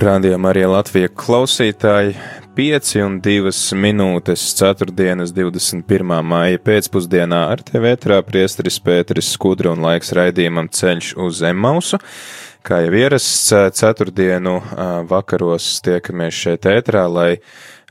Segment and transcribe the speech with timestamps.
[0.00, 2.14] Radījumā arī Latvijas klausītāji
[2.56, 4.94] 5 un 2 minūtes 4.
[4.96, 6.14] 21.
[6.24, 12.00] māja pēcpusdienā ar tevi ētrā priesteris Pēteris Skudra un laiks raidījumam ceļš uz Emmausu.
[12.64, 14.56] Kā jau ierasts, ceturtdienu
[15.10, 17.30] vakaros tiekamies šeit ētrā, lai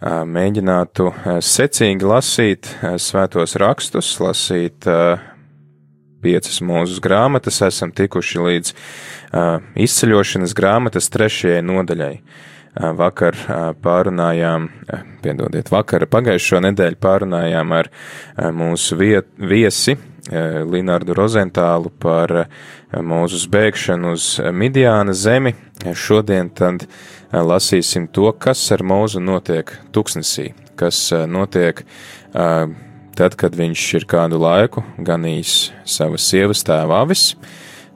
[0.01, 1.11] mēģinātu
[1.45, 2.73] secīgi lasīt
[3.05, 4.89] svētos rakstus, lasīt
[6.21, 12.13] piecas mūzes grāmatas, esam tikuši līdz uh, izceļošanas grāmatas trešajai nodaļai.
[12.19, 17.89] Uh, vakar uh, pārunājām, uh, piedodiet, vakar pagājušo nedēļu pārunājām ar
[18.55, 19.97] mūsu viet, viesi
[20.29, 22.31] Linārdu Rozentālu par
[22.93, 25.55] mūzus bēgšanu uz Midiāna zemi.
[25.97, 26.85] Šodien tad
[27.33, 32.69] lasīsim to, kas ar mūzu notiek tuksnesī, kas notiek uh,
[33.19, 35.55] tad, kad viņš ir kādu laiku ganījis
[35.87, 37.33] savas sievas tēva avis,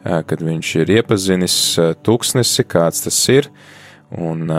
[0.04, 1.56] kad viņš ir iepazinis
[2.04, 3.48] tūkstnesi, kāds tas ir,
[4.12, 4.52] un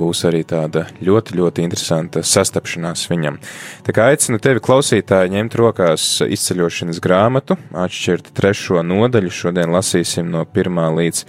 [0.00, 3.38] būs arī tāda ļoti, ļoti interesanta sastapšanās viņam.
[3.86, 10.42] Tā kā aicinu tevi klausītāji ņemt rokās izceļošanas grāmatu, atšķirt trešo nodaļu, šodien lasīsim no
[10.48, 11.24] 1 līdz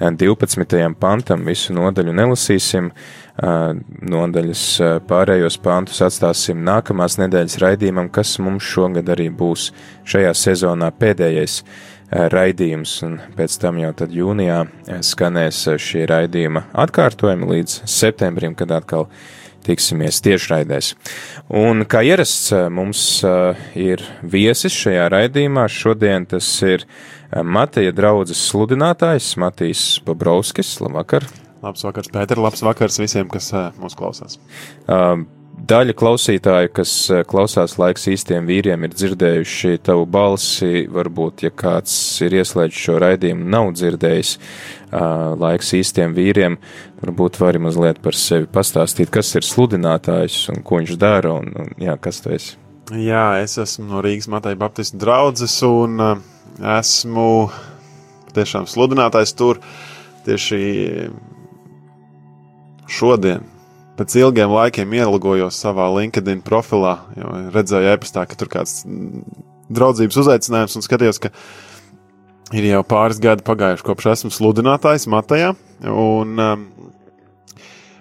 [0.00, 0.94] 12.
[1.02, 2.94] pantam, visu nodaļu nelasīsim,
[3.40, 4.64] nodaļas
[5.08, 9.70] pārējos pantus atstāsim nākamās nedēļas raidījumam, kas mums šogad arī būs
[10.08, 11.62] šajā sezonā pēdējais
[12.10, 14.64] raidījums, un pēc tam jau tad jūnijā
[15.06, 19.06] skanēs šī raidījuma atkārtojumi līdz septembrim, kad atkal
[19.64, 20.94] tiksimies tiešraidēs.
[21.60, 23.04] Un kā ierasts mums
[23.78, 26.88] ir viesis šajā raidījumā, šodien tas ir
[27.30, 30.80] Mateja draudzes sludinātājs Matīs Bobrovskis.
[30.82, 31.28] Labvakar!
[31.60, 33.50] Labs vakars, Pēter, labs vakars visiem, kas
[33.80, 34.38] mūs klausās.
[35.60, 36.92] Daļa klausītāju, kas
[37.28, 40.86] klausās laiks īstiem vīriem, ir dzirdējuši tavu balsi.
[40.88, 41.92] Varbūt, ja kāds
[42.24, 44.30] ir ieslēdzis šo raidījumu, nav dzirdējis
[45.42, 46.56] laiks īstiem vīriem,
[47.02, 51.74] varbūt vari mazliet par sevi pastāstīt, kas ir sludinātājs un ko viņš dara un, un
[51.76, 52.56] jā, kas tu esi.
[52.96, 56.00] Jā, es esmu no Rīgas Matai Baptistu draudzes un
[56.80, 57.28] esmu
[58.32, 59.60] tiešām sludinātājs tur
[60.24, 60.64] tieši
[62.90, 63.46] šodien,
[63.98, 68.82] pēc ilgiem laikiem, ielogojos savā LinkedIn profilā, jo redzēju e-pastā, ka tur kāds
[69.70, 71.32] draudzības uzaicinājums un skatījos, ka
[72.56, 75.54] ir jau pāris gadi pagājuši kopš esmu sludinātājs Matejā.
[75.86, 76.68] Un, um,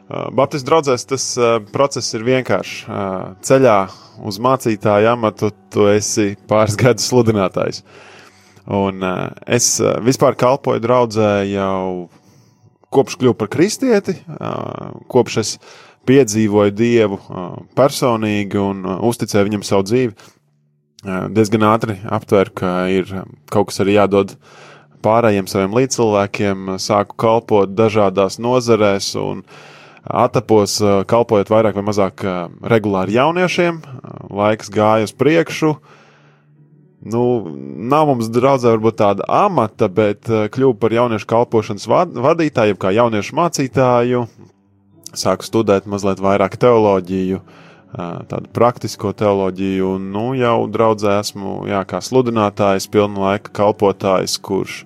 [0.09, 2.77] Baptistu draugzēs tas uh, process ir vienkāršs.
[2.89, 3.77] Uh, ceļā
[4.25, 7.83] uz mācītāju amatu tu esi pāris gadus sludinātājs.
[8.73, 12.09] Un uh, es uh, vispār kalpoju draudzē jau
[12.93, 14.15] kopš kļuvu par kristieti,
[15.11, 15.53] kopš es
[16.09, 17.19] piedzīvoju Dievu
[17.77, 20.29] personīgi un uzticēju viņam savu dzīvi,
[21.35, 23.11] diezgan ātri aptvēru, ka ir
[23.51, 24.35] kaut kas arī jādod
[25.05, 29.45] pārējiem saviem līdzcilvēkiem, sāku kalpot dažādās nozarēs un
[30.03, 30.79] atapos
[31.11, 32.25] kalpojot vairāk vai mazāk
[32.73, 33.79] regulāri jauniešiem,
[34.33, 35.98] laiks gāja uz priekšu, uh,
[36.99, 37.23] Nu,
[37.79, 43.37] nav mums draudzē varbūt tāda amata, bet eh, kļuvu par jauniešu kalpošanas vadītāju, kā jauniešu
[43.39, 44.25] mācītāju.
[45.15, 51.85] Sāku studēt mazliet vairāk teoloģiju, eh, tādu praktisko teoloģiju, un nu, jau draudzē esmu jā,
[51.87, 54.83] kā sludinātājs, pilna laika kalpotājs, kurš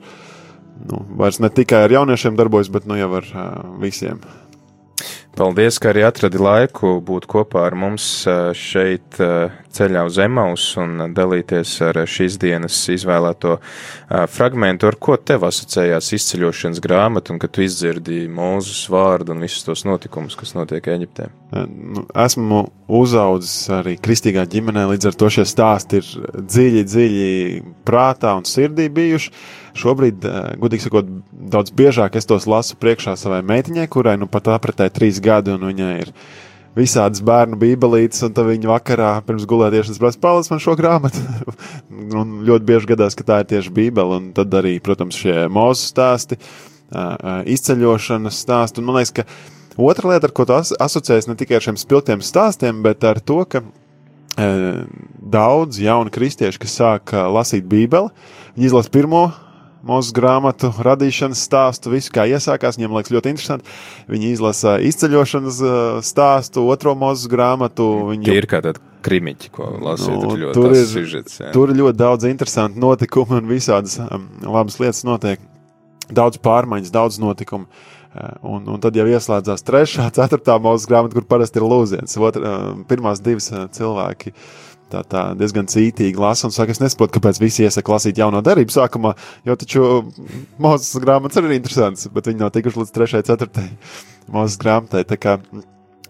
[0.86, 3.50] nu, vairs ne tikai ar jauniešiem darbojas, bet nu, jau ar uh,
[3.82, 4.22] visiem.
[5.34, 8.04] Paldies, ka arī atradi laiku būt kopā ar mums
[8.54, 9.18] šeit
[9.74, 13.56] ceļā uz Emaus un dalīties ar šīs dienas izvēlēto
[14.30, 19.66] fragmentu, ar ko tev asociējās izceļošanas grāmata un ka tu izdzirdi mūzus vārdu un visus
[19.66, 21.32] tos notikumus, kas notiek Eģiptē.
[21.66, 22.68] Nu, esmu
[23.02, 26.14] uzaudzis arī kristīgā ģimenē, līdz ar to šie stāsti ir
[26.46, 27.34] dziļi, dziļi
[27.90, 29.34] prātā un sirdī bijuši.
[29.78, 30.26] Šobrīd,
[30.62, 35.18] gudīgi sakot, daudz biežāk es tos lasu priekšā savai meitiņai, kurai nu pat apritē trīs
[35.24, 36.12] gadi, un viņai ir
[36.78, 41.22] visādas bērnu bībelītes, un tad viņa vakarā pirms gulētiešanas prasa, paliec man šo grāmatu.
[42.22, 45.90] un ļoti bieži gadās, ka tā ir tieši bībele, un tad arī, protams, šie mūzu
[45.90, 46.40] stāsti,
[47.54, 51.66] izceļošanas stāsti, un man liekas, ka otra lieta, ar ko tas asociējas ne tikai ar
[51.66, 53.64] šiem spilgtiem stāstiem, bet ar to, ka
[55.34, 58.10] daudz jaunu kristiešu, kas sāk lasīt bībeli,
[58.56, 59.28] viņi izlasa pirmo
[59.88, 62.80] mūsu grāmatu radīšanas stāstu, visu kā iesākās.
[62.80, 63.78] Viņiem liekas ļoti interesanti.
[64.12, 65.62] Viņi izlasa izceļošanas
[66.08, 67.90] stāstu, otro mūsu grāmatu.
[68.14, 68.28] Viņi...
[68.30, 70.14] Tie ir kā tādi krimiķi, ko lasīt.
[70.16, 71.52] Nu, ļoti tur, ir, sižets, jā.
[71.56, 75.44] tur ir ļoti daudz interesantu notikumu un visādas um, labas lietas notiek.
[76.14, 77.70] Daudz pārmaiņas, daudz notikumu.
[78.46, 82.14] Un, un tad jau ieslēdzās trešā, ceturtā mūsu grāmata, kur parasti ir lūziens.
[82.22, 82.52] Otra,
[82.86, 84.44] pirmās divas cilvēki uh,
[84.94, 88.74] tā, tā diezgan cītīgi lasa un saka, es nesaprotu, kāpēc visi iesaka lasīt jauno darību
[88.74, 89.14] sākumā,
[89.48, 89.90] jo taču
[90.62, 93.24] mūzes grāmatas arī ir interesants, bet viņi nav tikuši līdz 3.
[93.34, 93.68] 4.
[94.34, 95.04] mūzes grāmatai.
[95.10, 95.38] Tā kā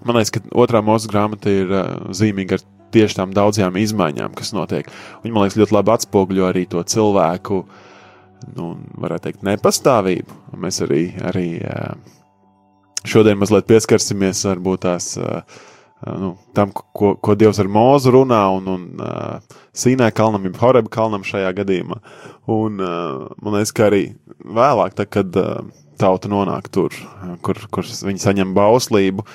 [0.04, 4.54] man liekas, ka otrā mūzes grāmata ir uh, zīmīga ar tieši tām daudzajām izmaiņām, kas
[4.56, 4.90] notiek.
[5.24, 7.64] Viņi man liekas ļoti labi atspoguļo arī to cilvēku,
[8.58, 10.42] nu, varētu teikt, nepastāvību.
[10.62, 11.94] Mēs arī, arī uh,
[13.08, 15.42] šodien mazliet pieskarsimies varbūt tās uh,
[16.06, 20.92] nu, tam, ko, ko Dievs ar mūzu runā, un, un uh, Sīnai kalnam, jeb Horeba
[20.92, 22.02] kalnam šajā gadījumā.
[22.52, 24.04] Un uh, man liekas, ka arī
[24.44, 25.64] vēlāk, tā, kad uh,
[26.02, 26.96] tauta nonāk tur,
[27.46, 29.28] kur, kur viņi saņem bauslību,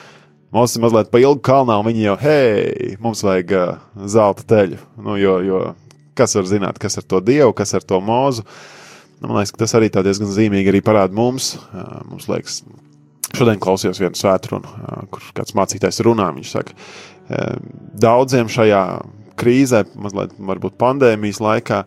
[0.49, 4.79] Mūsu ir mazliet pa ilgu kalnā, un viņi jau, hei, mums vajag uh, zelta teļu.
[5.05, 5.59] Nu, jo, jo
[6.17, 8.47] kas var zināt, kas ar to dievu, kas ar to mūzu.
[9.19, 11.53] Nu, man liekas, ka tas arī diezgan zīmīgi arī parāda mums.
[11.69, 12.63] Uh, mums liekas,
[13.37, 14.71] Šodien klausījos vienu svētkrunu,
[15.13, 16.31] kur kāds mācītājs runā.
[16.37, 16.77] Viņš saka,
[18.01, 18.83] daudziem šajā
[19.39, 21.83] krīzē, mazliet varbūt pandēmijas laikā,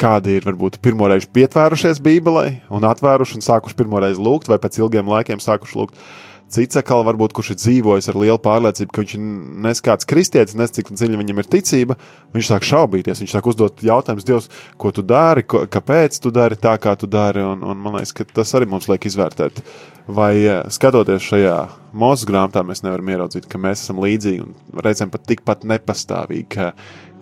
[0.00, 5.10] kādi ir varbūt pirmoreiz pietvērušies Bībelē un atvēruši un sākuši pirmoreiz lūgt, vai pēc ilgiem
[5.10, 6.00] laikiem sākuši lūgt.
[6.46, 9.22] Cits atkal, varbūt, kurš ir dzīvojis ar lielu pārliecību, ka viņš ir
[9.64, 11.96] neskāds kristietis, nes cik dziļi viņam ir ticība,
[12.36, 14.46] viņš sāk šaubīties, viņš sāk uzdot jautājumus Dievs,
[14.78, 18.14] ko tu dari, ko, kāpēc tu dari tā, kā tu dari, un, un man liekas,
[18.14, 19.58] ka tas arī mums liek izvērtēt.
[20.06, 21.56] Vai eh, skatoties šajā
[21.98, 26.68] mūsu grāmatā, mēs nevaram ieraudzīt, ka mēs esam līdzīgi un reizēm pat tikpat nepastāvīgi, kā,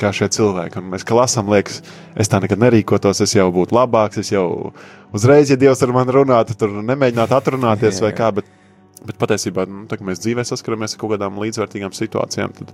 [0.01, 0.83] kā šie cilvēki.
[0.83, 1.81] Un mēs, kā lasām, liekas,
[2.13, 4.75] es tā nekad nerīkotos, es jau būtu labāks, es jau
[5.17, 8.29] uzreiz, ja Dievs ar mani runātu, tur nemēģinātu atrunāties vai kā.
[8.37, 8.53] Bet,
[9.05, 12.73] Bet patiesībā, nu, tā, mēs dzīvē saskaramies ar kaut kādām līdzvērtīgām situācijām, tad,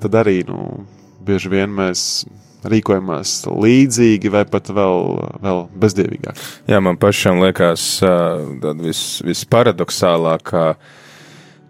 [0.00, 0.86] tad arī nu,
[1.24, 2.24] bieži vien mēs
[2.64, 5.08] rīkojamies līdzīgi vai pat vēl,
[5.44, 6.44] vēl bezdievīgāk.
[6.70, 10.68] Jā, man pašam liekas, tas vis, visparadoxālākā.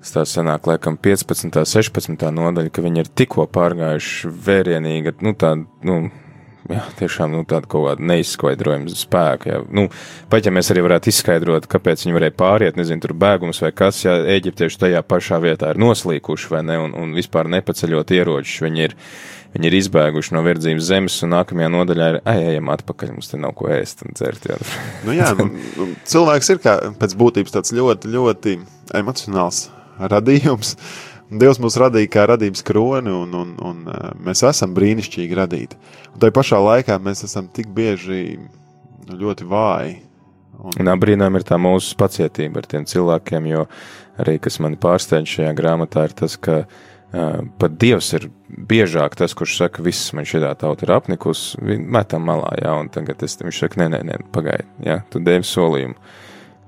[0.04, 1.46] Tā sanāk, laikam, 15.
[1.48, 2.24] un 16.
[2.36, 5.54] nodaļa, ka viņi ir tikko pārgājuši vērienīgi, nu, tā,
[5.88, 5.94] nu,
[6.70, 9.50] jā, tiešām nu, tāda kaut kāda neizskaidrojama spēka.
[9.50, 9.60] Jā.
[9.74, 9.86] Nu,
[10.32, 14.02] pat ja mēs arī varētu izskaidrot, kāpēc viņi varēja pāriet, nezinu, tur bēgums vai kas,
[14.06, 18.86] ja eģiptieši tajā pašā vietā ir noslīkuši vai ne, un, un vispār nepaceļot ieročus, viņi
[18.88, 18.96] ir,
[19.54, 23.40] viņi ir izbēguši no verdzības zemes, un nākamajā nodaļā ir, ai, ejam atpakaļ, mums te
[23.40, 24.50] nav ko ēst un dzert.
[24.50, 24.60] Jā.
[25.06, 28.58] nu, jā, nu, nu, cilvēks ir kā pēc būtības tāds ļoti, ļoti
[29.00, 29.66] emocionāls
[29.98, 30.74] radījums.
[31.40, 35.78] Dievs mūs radīja kā radības kroni, un, un, un uh, mēs esam brīnišķīgi radīti.
[36.12, 39.94] Un tajā pašā laikā mēs esam tik bieži nu, ļoti vāji.
[40.64, 43.64] Un, un brīnām ir tā mūsu pacietība ar tiem cilvēkiem, jo
[44.22, 49.34] arī kas mani pārsteidz šajā grāmatā ir tas, ka uh, pat Dievs ir biežāk tas,
[49.34, 53.64] kurš saka, viss man šī tauta ir apnikusi, metam malā, jā, un tagad es, viņš
[53.64, 55.98] saka, nē, nē, nē pagaidi, jā, tu devi solījumu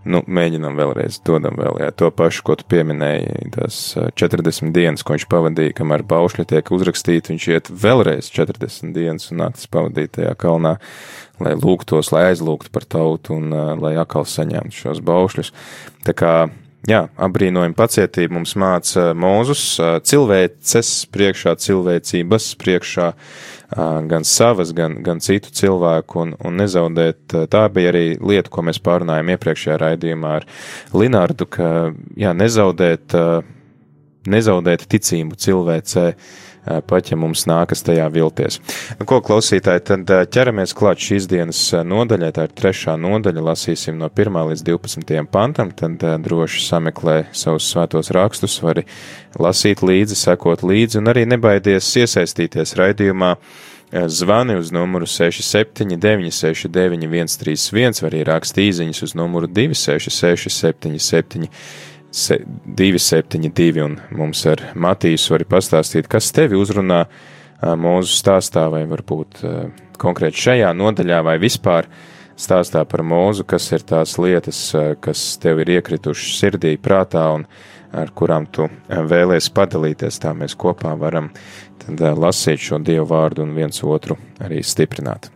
[0.08, 3.78] nu, mēģinam vēlreiz, dodam vēl jā, to pašu, ko tu pieminēji, tās
[4.18, 9.42] 40 dienas, ko viņš pavadīja, kamēr baušļi tiek uzrakstīti, viņš iet vēlreiz 40 dienas un
[9.44, 10.76] naktis pavadīt tajā kalnā,
[11.42, 13.50] lai lūgtos, lai aizlūgtu par tautu un
[13.82, 15.52] lai atkal saņemtu šos baušļus.
[16.06, 16.32] Tā kā,
[16.88, 19.66] jā, apbrīnojam pacietību mums māca Mūzus,
[20.06, 23.12] cilvēces priekšā, cilvēcības priekšā,
[23.74, 27.34] gan savas, gan, gan citu cilvēku un, un nezaudēt.
[27.50, 30.48] Tā bija arī lieta, ko mēs pārunājām iepriekšējā raidījumā ar
[30.94, 31.70] Linārdu, ka
[32.18, 33.16] jā, nezaudēt,
[34.26, 36.12] nezaudēt ticību cilvēcei
[36.86, 38.58] pat ja mums nākas tajā vilties.
[38.98, 44.10] Nu, ko klausītāji, tad ķeramies klāt šīs dienas nodaļai, tā ir trešā nodaļa, lasīsim no
[44.10, 48.86] 1 līdz 12 pantam, tad droši sameklē savus svētos rakstus, vari
[49.38, 53.36] lasīt līdzi, sekot līdzi un arī nebaidies iesaistīties raidījumā.
[53.86, 61.46] Zvani uz numuru 679, 691, 131, vai arī raksta īsiņas uz numuru 266, 77,
[62.14, 67.04] 272, un mums ar Matīsu var pastāstīt, kas tevi uzrunā
[67.76, 69.42] mūsu stāstā, vai varbūt
[70.00, 71.88] konkrēti šajā nodaļā, vai vispār
[72.36, 74.60] stāstā par mūzu, kas ir tās lietas,
[75.00, 77.46] kas tev ir iekritušas sirdī, prātā, un
[77.96, 81.30] ar kurām tu vēlies padalīties, tā mēs kopā varam
[81.96, 85.35] lasīt šo Dievu vārdu un viens otru arī stiprināt.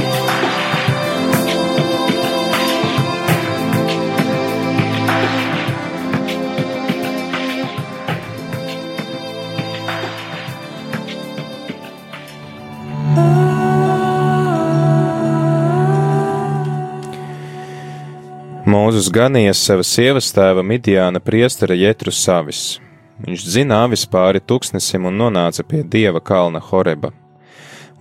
[18.91, 22.81] Mūzus ganīja sava sievas tēva Midjāna priestera Jetru Savis.
[23.23, 27.13] Viņš zina avis pāri tūkstnesim un nonāca pie dieva kalna Horeba.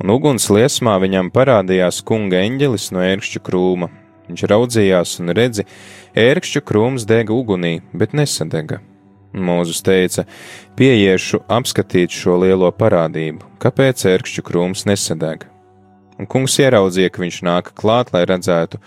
[0.03, 3.87] Un uguns liesmā viņam parādījās kunga eņģelis no ērkšķu krūma.
[4.27, 5.67] Viņš raudzījās un redzi,
[6.25, 8.81] ērkšķu krūms dega ugunī, bet nesadega.
[9.31, 10.27] Mūzus teica:
[10.75, 15.50] Pieiešu apskatīt šo lielo parādību, kāpēc ērkšķu krūms nesadega
[16.21, 18.81] un kungs ieraudzīja, ka viņš nāk klāt, lai redzētu,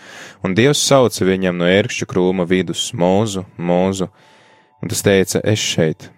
[0.46, 4.10] un Dievs sauca viņam no ērkšķu krūma vidus mūzu, mūzu,
[4.82, 6.12] un tas teica, es šeit.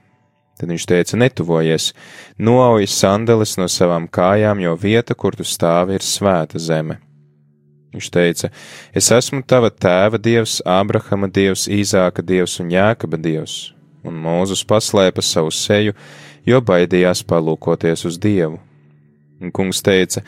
[0.56, 1.90] Tad viņš teica, netuvojies,
[2.40, 7.02] noauj sandeles no savām kājām, jo vieta, kur tu stāvi, ir svēta zeme.
[7.96, 8.52] Viņš teica,
[8.96, 15.24] es esmu tava tēva dievs, Ābrahama dievs, Īzāka dievs un Jākaba dievs, un Mūzus paslēpa
[15.24, 15.96] savu seju,
[16.48, 18.60] jo baidījās palūkoties uz Dievu.
[19.44, 20.22] Un kungs teica: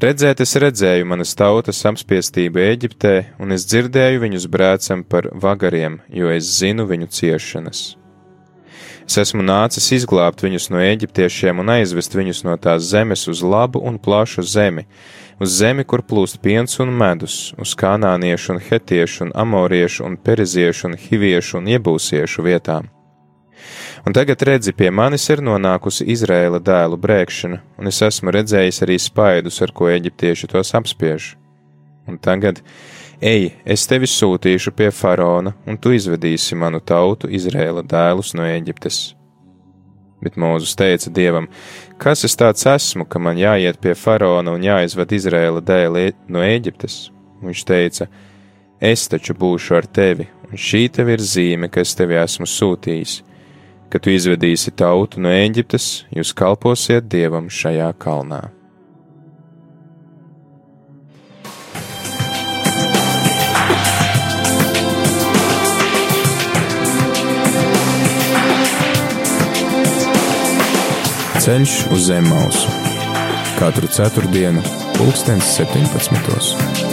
[0.00, 6.32] Redzēt, es redzēju manas tautas apspiestību Eģiptē, un es dzirdēju viņus brēcam par vagariem, jo
[6.32, 7.84] es zinu viņu ciešanas.
[9.04, 13.82] Es esmu nācis izglābt viņus no eģiptiešiem un aizvest viņus no tās zemes uz labu
[13.84, 14.86] un plašu zemi,
[15.36, 20.88] uz zemi, kur plūst piens un medus, uz kanāniešu un hetiešu un amoriešu un periziešu
[20.88, 22.93] un hiviešu un iebūsiešu vietām
[24.06, 28.98] Un tagad redzi, pie manis ir nonākusi Izraēla dēlu brēkšana, un es esmu redzējis arī
[29.00, 31.30] spaidus, ar ko eģiptieši tos apspiež.
[32.04, 32.60] Un tagad,
[33.24, 39.00] ej, es tevi sūtīšu pie faraona, un tu izvedīsi manu tautu, Izraēla dēlus no Eģiptes.
[40.20, 41.48] Bet Mūzus teica Dievam:
[41.96, 47.06] Kas es tāds esmu, ka man jāiet pie faraona un jāizved Izraēla dēli no Eģiptes?
[47.40, 48.12] Viņš teica:
[48.84, 53.22] Es taču būšu ar tevi, un šī tev ir zīme, ka es tevi esmu sūtījis
[53.90, 58.48] Kad tu izvedīsi tautu no Eģiptes, jūs kalposiet dievam šajā kalnā.
[71.44, 72.84] Ceļš uz zem mausu
[73.58, 74.62] katru ceturtdienu,
[74.98, 76.83] pulkstens 17.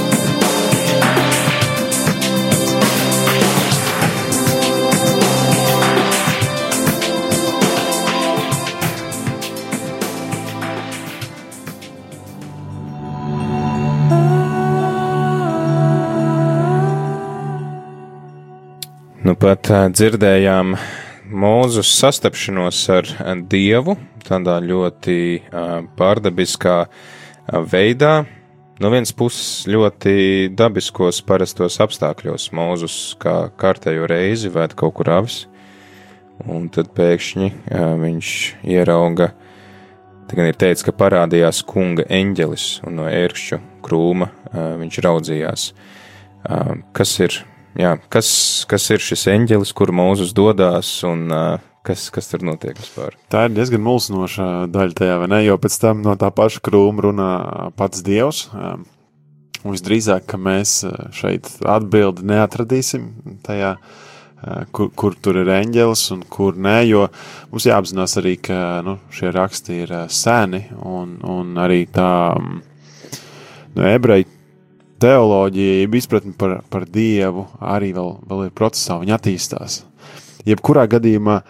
[19.22, 20.72] Nu, pat dzirdējām
[21.30, 23.10] mūzu sastapšanos ar
[23.52, 23.94] Dievu
[24.26, 25.18] tādā ļoti
[26.00, 26.78] pārdabiskā
[27.70, 28.16] veidā.
[28.82, 35.44] No vienas puses, ļoti dabiskos, parastos apstākļos mūzus kā kārtējo reizi vēd kaut kur avis,
[36.42, 37.52] un tad pēkšņi
[38.02, 38.34] viņš
[38.74, 39.30] ierauga,
[40.34, 44.34] gan ir teicis, ka parādījās kunga eņģelis, un no ērkšķu krūma
[44.82, 45.70] viņš raudzījās.
[46.98, 47.44] Kas ir
[47.80, 48.30] jā, kas,
[48.70, 53.18] kas ir šis eņģelis, kur mūzus dodas un uh, kas, kas tur notiek vispār.
[53.32, 55.44] Tā ir diezgan mulsinoša daļa tajā, vai ne?
[55.46, 57.32] Jo pēc tam no tā paša krūma runā
[57.80, 58.48] pats Dievs.
[58.54, 58.86] Um,
[59.66, 60.82] visdrīzāk, ka mēs
[61.14, 63.08] šeit atbildi neatradīsim
[63.46, 63.76] tajā,
[64.74, 67.06] kur, kur tur ir eņģelis un kur nē, jo
[67.52, 72.12] mums jāapzinās arī, ka nu, šie raksti ir seni un, un arī tā
[73.76, 74.41] no ebreju
[75.02, 79.82] teoloģija, jeb izpratne par, par Dievu arī vēl, vēl ir procesā, viņa attīstās.
[80.48, 81.42] Jebkurā gadījumā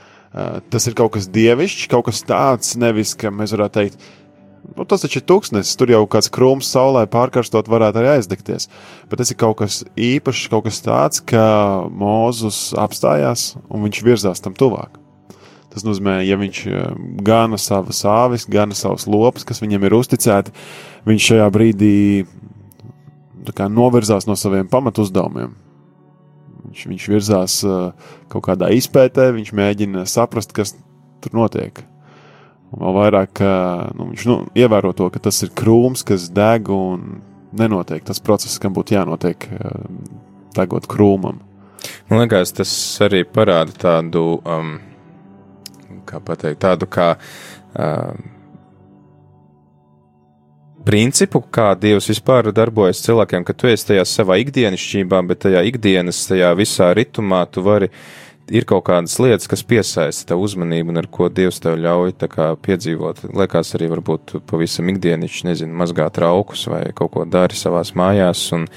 [0.72, 4.05] tas ir kaut kas dievišķs, kaut kas tāds, nevis, ka mēs varētu teikt,
[4.77, 8.70] nu, tas taču ir tūkstnesis, tur jau kāds krūms saulē pārkarstot varētu arī aizdegties.
[9.12, 11.43] Bet tas ir kaut kas īpašs, kaut kas tāds, ka
[11.91, 14.98] Mūzus apstājās un viņš virzās tam tuvāk.
[15.72, 16.65] Tas nozīmē, ja viņš
[17.24, 20.51] gana savas āvis, gana savus lopus, kas viņam ir uzticēti,
[21.08, 21.93] viņš šajā brīdī
[23.70, 25.54] novirzās no saviem pamatuzdevumiem.
[26.72, 27.92] Viņš, viņš virzās uh,
[28.32, 30.76] kaut kādā izpētē, viņš mēģina saprast, kas
[31.22, 31.82] tur notiek.
[32.72, 36.70] Un vēl vairāk uh, nu, viņš nu, ievēro to, ka tas ir krūms, kas deg
[36.72, 37.22] un
[37.58, 39.88] nenotiek tas process, kam būtu jānotiek uh,
[40.56, 41.42] degot krūmam.
[42.08, 42.72] Man liekas, tas
[43.04, 44.78] arī parāda tādu, um,
[46.08, 47.16] kā pateikt, tādu kā.
[47.74, 48.14] Uh,
[50.86, 56.26] principu, kā Dievs vispār darbojas cilvēkiem, ka tu esi tajā savā ikdienišķībā, bet tajā ikdienas,
[56.30, 57.92] tajā visā ritumā tu vari
[58.52, 62.16] ir kaut kādas lietas, kas piesaista tavu uzmanību un ar ko Dievs tev ļauj
[62.66, 63.24] piedzīvot.
[63.38, 68.68] Liekas, arī varbūt pavisam ikdienišķi, nezinu, mazgāt traukus vai kaut ko dari savās mājās, un,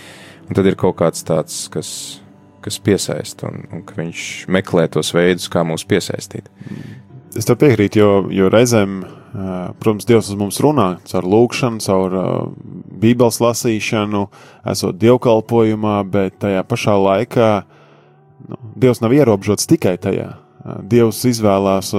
[0.47, 1.91] un tad ir kaut kāds tāds, kas,
[2.65, 6.51] kas piesaista, un, un ka viņš meklē tos veidus, kā mūs piesaistīt.
[7.35, 9.01] Es tev piekrītu, jo, jo reizēm,
[9.35, 12.15] protams, Dievs uz mums runā caur lūgšanu, caur
[13.03, 14.29] Bībeles lasīšanu,
[14.71, 17.51] esot dievkalpojumā, bet tajā pašā laikā
[18.49, 20.31] nu, Dievs nav ierobežots tikai tajā.
[20.89, 21.91] Dievs izvēlās,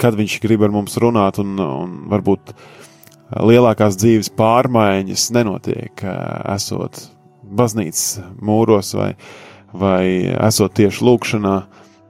[0.00, 2.54] kad viņš grib ar mums runāt, un, un varbūt
[3.36, 6.02] lielākās dzīves pārmaiņas nenotiek,
[6.56, 7.04] esot
[7.48, 9.12] baznīcas mūros vai,
[9.76, 10.02] vai
[10.48, 11.56] esot tieši lūkšanā,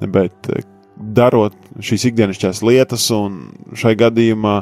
[0.06, 0.50] bet
[0.99, 3.40] darot šīs ikdienišķās lietas, un
[3.78, 4.59] šai gadījumā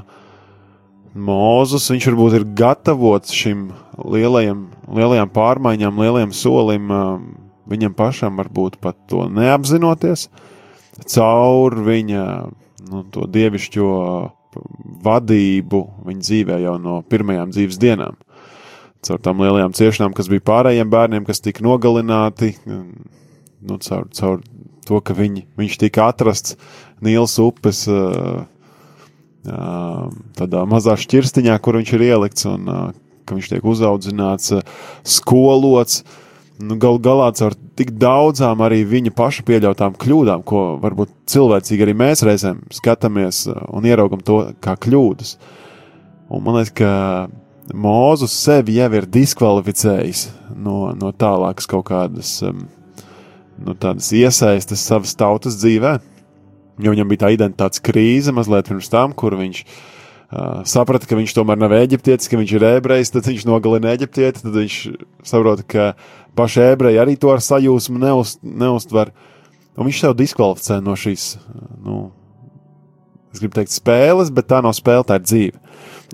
[1.17, 6.93] Mūzus viņš varbūt ir gatavots šim lielajam, lielajām pārmaiņām, lielajam solim
[7.71, 10.27] viņam pašam varbūt pat to neapzinoties,
[11.09, 12.27] caur viņa
[12.91, 13.89] nu, to dievišķo
[15.07, 18.21] vadību viņa dzīvē jau no pirmajām dzīves dienām.
[19.07, 24.41] Caur tām lielajām ciešanām, kas bija pārējiem bērniem, kas tika nogalināti, nu, caur, caur
[24.87, 26.57] to, ka viņi, viņš tika atrasts
[27.05, 27.85] Nīlas upes
[29.47, 32.71] tādā mazā šķirstiņā, kur viņš ir ielikts, un
[33.27, 34.55] ka viņš tiek uzaudzināts,
[35.07, 36.03] skolots,
[36.63, 41.97] nu, gal galā ar tik daudzām arī viņa paša pieļautām kļūdām, ko varbūt cilvēcīgi arī
[41.99, 45.37] mēs reizēm skatāmies un ieraugam to kā kļūdas.
[46.33, 46.93] Un man liekas, ka
[47.75, 52.69] Mūzus sevi jau ir diskvalificējis no, no tālākas kaut kādas um,
[53.59, 55.97] no iesaistas savas tautas dzīvē.
[56.83, 61.33] Jo viņam bija tā identitātes krīze mazliet pirms tam, kur viņš uh, saprata, ka viņš
[61.39, 64.77] tomēr nav eģiptietis, ka viņš ir ebrejs, tad viņš nogalina eģiptieti, tad viņš
[65.25, 65.87] saprota, ka
[66.37, 69.15] paši ebreji arī to ar sajūsmu neust, neustver.
[69.77, 71.37] Un viņš sev diskvalificē no šīs,
[71.85, 72.11] nu,
[73.33, 75.63] es gribu teikt, spēles, bet tā nav spēle, tā ir dzīve.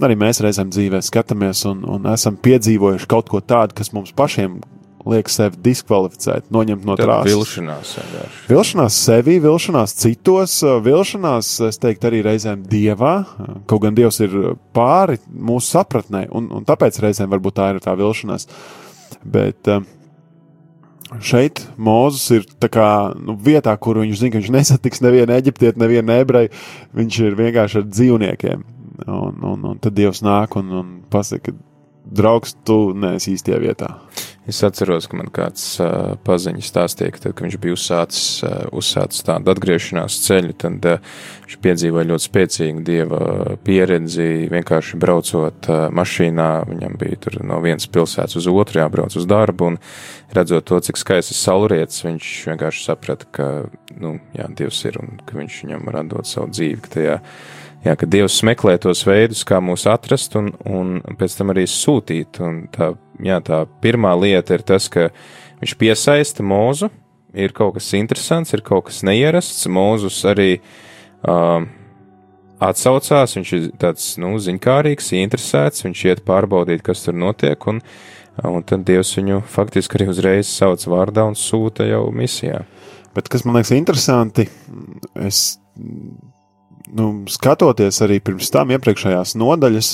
[0.03, 4.61] Arī mēs reizēm dzīvē skatāmies un, un esam piedzīvojuši kaut ko tādu, kas mums pašiem
[5.09, 7.31] liek sevi diskvalificēt, noņemt no trāsas.
[7.31, 8.43] Vilšanās, vienkārši.
[8.51, 13.15] vilšanās sevi, vilšanās citos, vilšanās, es teiktu, arī reizēm dievā.
[13.71, 14.37] Kaut gan dievs ir
[14.77, 18.47] pāri mūsu sapratnē, un, un tāpēc reizēm varbūt tā ir tā vilšanās.
[19.23, 19.83] Bet eh,
[21.23, 26.15] šeit Mozus ir kā, nu, vietā, kur viņš zina, ka viņš nesatiks nevienu eģiptieti, nevienu
[26.21, 26.55] ebreju.
[26.99, 28.65] Viņš ir vienkārši ar dzīvniekiem.
[29.03, 31.55] Un, un, un tad Dievs nāk un, un pasaka,
[32.07, 33.95] draugs, tu neesi īstajā vietā.
[34.43, 38.65] Es atceros, ka man kāds uh, paziņas stāstīja, ka tad, kad viņš bija uzsācis, uh,
[38.75, 41.13] uzsācis tādu atgriešanās ceļu, tad uh,
[41.45, 43.21] viņš piedzīvoja ļoti spēcīgu dieva
[43.63, 44.49] pieredzi.
[44.51, 49.71] Vienkārši braucot uh, mašīnā, viņam bija tur no vienas pilsētas uz otru jābrauc uz darbu,
[49.71, 49.81] un
[50.35, 53.51] redzot to, cik skaists ir saulrietis, viņš vienkārši saprata, ka,
[53.95, 57.21] nu, jā, Dievs ir un ka viņš viņam var atdot savu dzīvi, ka tajā
[57.87, 62.43] jā, ka Dievs meklē tos veidus, kā mūs atrast un, un pēc tam arī sūtīt.
[62.43, 62.93] Un tā,
[63.25, 65.11] jā, tā pirmā lieta ir tas, ka
[65.63, 66.91] viņš piesaista mūzu,
[67.35, 69.69] ir kaut kas interesants, ir kaut kas neierasts.
[69.73, 71.65] Mūzus arī uh,
[72.63, 77.81] atsaucās, viņš ir tāds, nu, ziņkārīgs, interesēts, viņš iet pārbaudīt, kas tur notiek, un,
[78.49, 82.65] un tad Dievs viņu faktiski arī uzreiz sauc vārdā un sūta jau misijā.
[83.17, 84.47] Bet kas man liekas interesanti,
[85.21, 85.59] es
[86.93, 89.91] nu, skatoties arī pirms tam iepriekšējās nodaļas,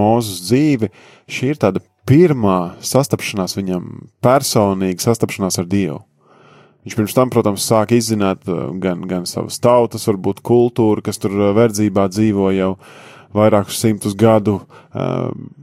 [0.00, 0.90] Mūzes dzīvi,
[1.30, 3.86] šī ir tāda pirmā sastapšanās viņam,
[4.24, 6.00] personīga sastapšanās ar Dievu.
[6.80, 8.46] Viņš pirms tam, protams, sāk izzināt
[8.80, 12.70] gan, gan savas tautas, varbūt kultūru, kas tur verdzībā dzīvo jau
[13.36, 14.58] vairākus simtus gadu.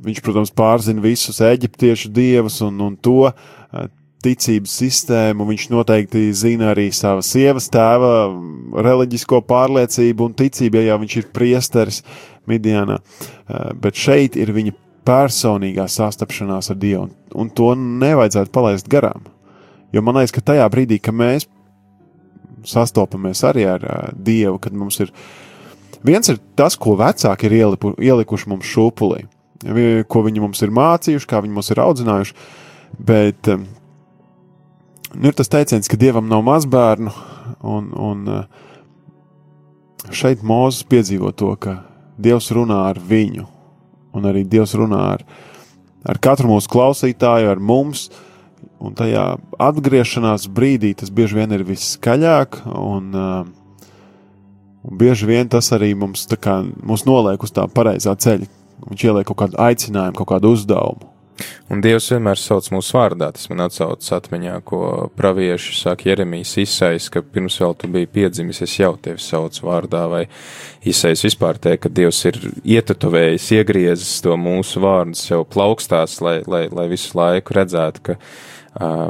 [0.05, 3.31] Viņš, protams, pārzina visus eģiptiešu dievus un, un to
[4.23, 8.29] ticības sistēmu, viņš noteikti zina arī sava sievas tēva
[8.85, 12.01] reliģisko pārliecību un ticību, ja viņš ir priesteris
[12.47, 12.97] Midianā.
[12.97, 14.73] Eh, bet šeit ir viņa
[15.07, 19.25] personīgā sastapšanās ar Dievu, un to nevajadzētu palaist garām.
[19.95, 21.47] Jo man liekas, ka tajā brīdī, kad mēs
[22.67, 25.13] sastopamies arī ar uh, Dievu, kad mums ir
[26.05, 29.25] viens ir tas, ko vecāki ir ielipu, ielikuši mums šūpulī,
[30.07, 32.35] ko viņi mums ir mācījuši, kā viņi mums ir audzinājuši,
[33.07, 33.65] bet um,
[35.15, 37.13] nu, ir tas teiciens, ka dievam nav mazbērnu,
[37.67, 38.47] un, un eh,
[40.11, 41.81] šeit Mozus piedzīvo to, ka
[42.17, 43.45] Dievs runā ar viņu,
[44.17, 45.25] un arī Dievs runā ar,
[46.07, 48.07] ar katru mūsu klausītāju, ar mums.
[48.77, 49.23] Un tajā
[49.61, 53.89] atgriešanās brīdī tas bieži vien ir viskaļāk, un, uh,
[54.85, 58.49] un bieži vien tas arī mums, kā, mums noliek uz tā pareizā ceļa.
[58.87, 61.16] Viņš ieliek kaut kādu aicinājumu, kaut kādu uzdevumu.
[61.71, 63.29] Un Dievs vienmēr sauc mūsu vārdā.
[63.35, 64.79] Tas man atsaucas atmiņā, ko
[65.19, 70.05] pravieši saka Jeremijas izsais, ka pirms vēl tu biji piedzimis, es jau tevi saucu vārdā,
[70.11, 70.23] vai
[70.87, 76.65] izsais vispār teikt, ka Dievs ir ietatuvējis, iegriezis to mūsu vārdu sev plaukstās, lai, lai,
[76.71, 78.17] lai visu laiku redzētu, ka,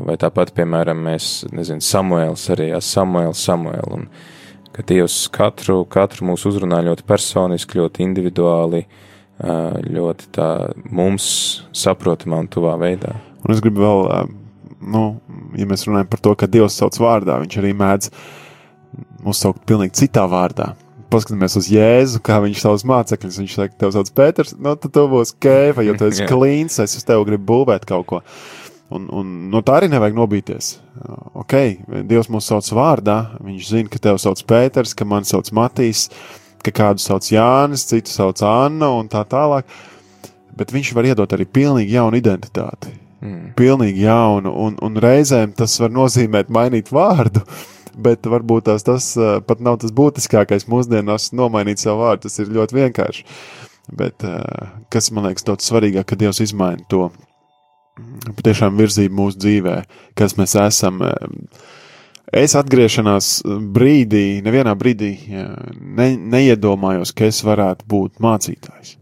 [0.08, 4.10] vai tāpat, piemēram, mēs, nezinu, Samuēls arī, jā, Samuēls, Samuēl, un
[4.76, 9.04] ka Dievs katru, katru mūsu uzrunā ļoti personiski, ļoti individuāli, uh,
[9.38, 10.50] ļoti tā
[10.90, 11.28] mums
[11.76, 13.14] saprotamā un tuvā veidā.
[13.46, 14.32] Un es gribu vēl,
[14.82, 15.04] nu,
[15.58, 18.12] ja mēs runājam par to, ka Dievs sauc vārdā, viņš arī mēdz
[19.26, 20.74] mūs saukt pilnīgi citā vārdā.
[21.14, 23.38] Paskatāmies uz Jēzu, kā viņš savus mācekļus.
[23.40, 26.82] Viņš saka, tev sauc Pēters, no nu, tad tu būsi kēfa, jo tu esi klīns,
[26.84, 28.24] es uz tevi gribu būvēt kaut ko.
[28.92, 30.74] Un, un no tā arī nevajag nobīties.
[31.38, 31.56] Ok,
[32.08, 36.47] Dievs mūs sauc vārdā, viņš zina, ka tev sauc Pēters, ka man sauc Matīs, uh,
[36.66, 39.68] ka kādu sauc Jānis, citu sauc Anna un tā tālāk.
[40.58, 42.94] Bet viņš var iedot arī pilnīgi jaunu identitāti.
[43.22, 43.54] Mm.
[43.58, 47.44] Pilnīgi jaunu, un, un reizēm tas var nozīmēt mainīt vārdu.
[48.08, 52.28] Bet varbūt tās, tas uh, pat nav tas būtiskākais mūsdienās, nomainīt savu vārdu.
[52.28, 53.24] Tas ir ļoti vienkārši.
[53.98, 57.08] Bet uh, kas man liekas daudz svarīgāk, ka Dievs izmaina to
[58.38, 59.80] patiešām virzību mūsu dzīvē,
[60.20, 61.02] kas mēs esam.
[61.02, 61.74] Uh,
[62.36, 63.40] Es atgriešanās
[63.74, 68.98] brīdī, nevienā brīdī ne, neiedomājos, ka es varētu būt mācītājs.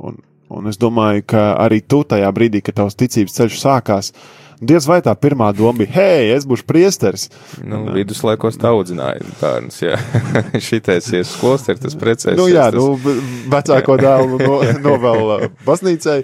[0.00, 0.18] Un,
[0.50, 4.12] un es domāju, ka arī tu tajā brīdī, kad tavs ticības ceļš sākās,
[4.60, 7.30] Diez vai tā pirmā doma bija, hei, es būšu priesteris.
[7.64, 9.96] Nu, un, viduslaikos tā audzināja bērns, jā.
[10.68, 12.36] Šitais ies klosteri, tas precēs.
[12.36, 12.76] Nu, jā, tas...
[12.76, 13.14] nu,
[13.54, 16.18] vecāko dēlu no, novēl baznīcai.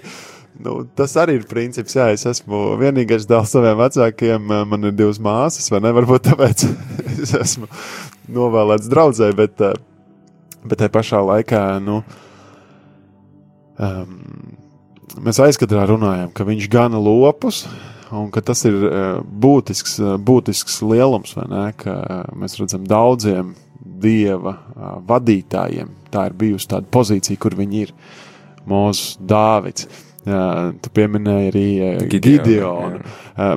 [0.63, 1.95] Nu, tas arī ir princips.
[1.97, 4.53] Jā, es esmu vienīgais dēls saviem vecākiem.
[4.69, 5.91] Man ir divas māsas, vai ne?
[5.97, 6.63] Varbūt tāpēc
[7.23, 7.69] es esmu
[8.33, 9.61] novēlēts draudzē, bet,
[10.63, 11.99] bet tajā pašā laikā nu,
[13.77, 14.17] um,
[15.21, 17.65] mēs aizkadrā runājam, ka viņš gana lopus.
[18.07, 18.75] Un ka tas ir
[19.27, 21.65] būtisks, būtisks lielums, ne?
[21.75, 23.51] Ka mēs redzam daudziem
[23.83, 24.55] dieva
[25.07, 25.91] vadītājiem.
[26.13, 27.93] Tā ir bijusi tāda pozīcija, kur viņi ir.
[28.67, 29.87] Mūsu Dāvids.
[30.27, 31.67] Tu pieminēji arī
[32.11, 32.41] Gideonu.
[32.43, 33.03] Gideonu.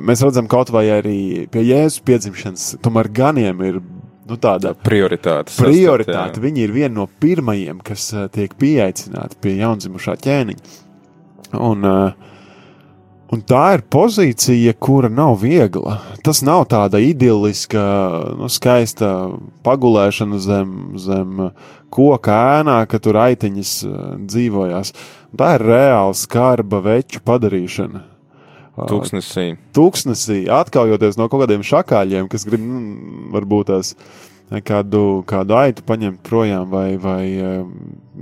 [0.07, 1.17] Mēs redzam, kaut vai arī
[1.51, 5.51] pie Jēzus piedzimšanas, tomēr ganiem ir nu, tāda prioritāte.
[5.57, 6.15] prioritāte.
[6.15, 10.77] Sastapt, Viņi ir vieni no pirmajiem, kas tiek pieaicināti pie jaundzimušā ķēniņa.
[11.59, 11.83] Un,
[13.35, 15.97] un tā ir pozīcija, kura nav viegla.
[16.23, 17.83] Tas nav tāda idiliska,
[18.39, 19.11] nu, skaista
[19.67, 21.49] pagulēšana zem, zem
[21.91, 23.73] koka ēnā, ka tur aitiņas
[24.31, 24.93] dzīvojās.
[24.95, 28.03] Uh, Tā ir reāla skarba veču padarīšana.
[28.87, 29.45] Tūkstnesī.
[29.75, 32.81] Tūkstnesī, atkaujoties no kaut kādiem šakāļiem, kas grib, nu,
[33.31, 33.93] varbūt tās
[34.67, 37.23] kādu, kādu aitu paņemt projām, vai, vai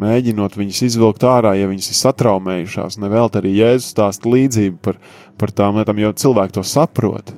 [0.03, 2.99] mēģinot viņus izvilkt ārā, ja viņas ir satraumējušās.
[3.01, 4.99] Nevēl arī Jēzus stāsta līdzību par,
[5.41, 7.33] par tām lietām, jo cilvēki to saprot.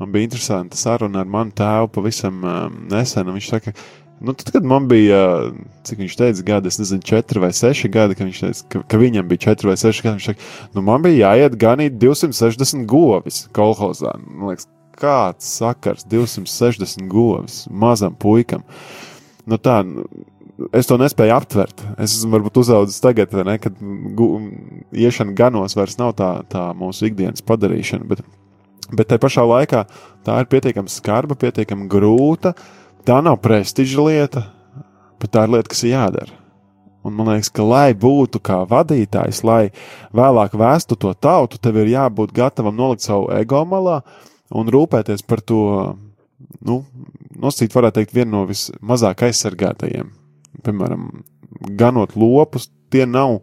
[0.00, 2.40] Man bija interesanti saruna ar manu tēvu pavisam
[2.90, 3.28] nesen.
[3.36, 3.74] Viņš saka,
[4.24, 5.20] Nu, tad, kad man bija,
[5.84, 9.00] cik viņš teica, gadi, es nezinu, 4 vai 6 gadi, kad viņš teica, ka, ka
[9.00, 13.42] viņam bija 4 vai 6 gadi, viņš teica, nu, man bija jāiet ganīt 260 govis
[13.56, 14.14] kolhozā.
[14.24, 18.62] Man liekas, kāds sakars 260 govis mazam puikam.
[19.44, 20.06] Nu, tā, nu,
[20.72, 21.84] es to nespēju aptvert.
[21.98, 23.82] Es esmu varbūt uzaugusi tagad, ne, kad
[24.94, 28.24] iešana ganos vairs nav tā, tā mūsu ikdienas padarīšana, bet,
[28.88, 29.84] bet tajā pašā laikā
[30.24, 32.54] tā ir pietiekami skarba, pietiekami grūta.
[32.54, 34.46] Uh, tā nav prestiža lieta,
[35.20, 36.40] bet tā ir lieta, kas ir jādara.
[37.04, 39.68] Un man liekas, ka, lai būtu kā vadītājs, lai
[40.16, 43.98] vēlāk vēstu to tautu, tev ir jābūt gatavam nolikt savu ego malā
[44.56, 45.60] un rūpēties par to,
[46.64, 46.78] nu,
[47.36, 50.14] nosīt, varētu teikt, vienu no vismazāk aizsargātajiem.
[50.64, 51.10] Piemēram,
[51.76, 53.42] ganot lopus, tie nav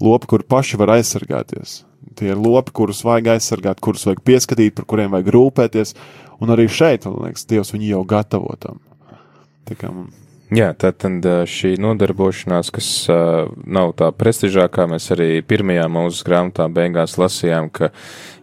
[0.00, 1.80] lopi, kur paši var aizsargāties.
[2.18, 5.96] Tie ir lopi, kurus vajag aizsargāt, kurus vajag pieskatīt, par kuriem vajag rūpēties.
[6.40, 8.78] Un arī šeit, man liekas, Dievs viņu jau gatavotam.
[10.50, 16.66] Jā, tā tad šī nodarbošanās, kas uh, nav tā prestižākā, mēs arī pirmajā mūsu grāmatā
[16.74, 17.92] beigās lasījām, ka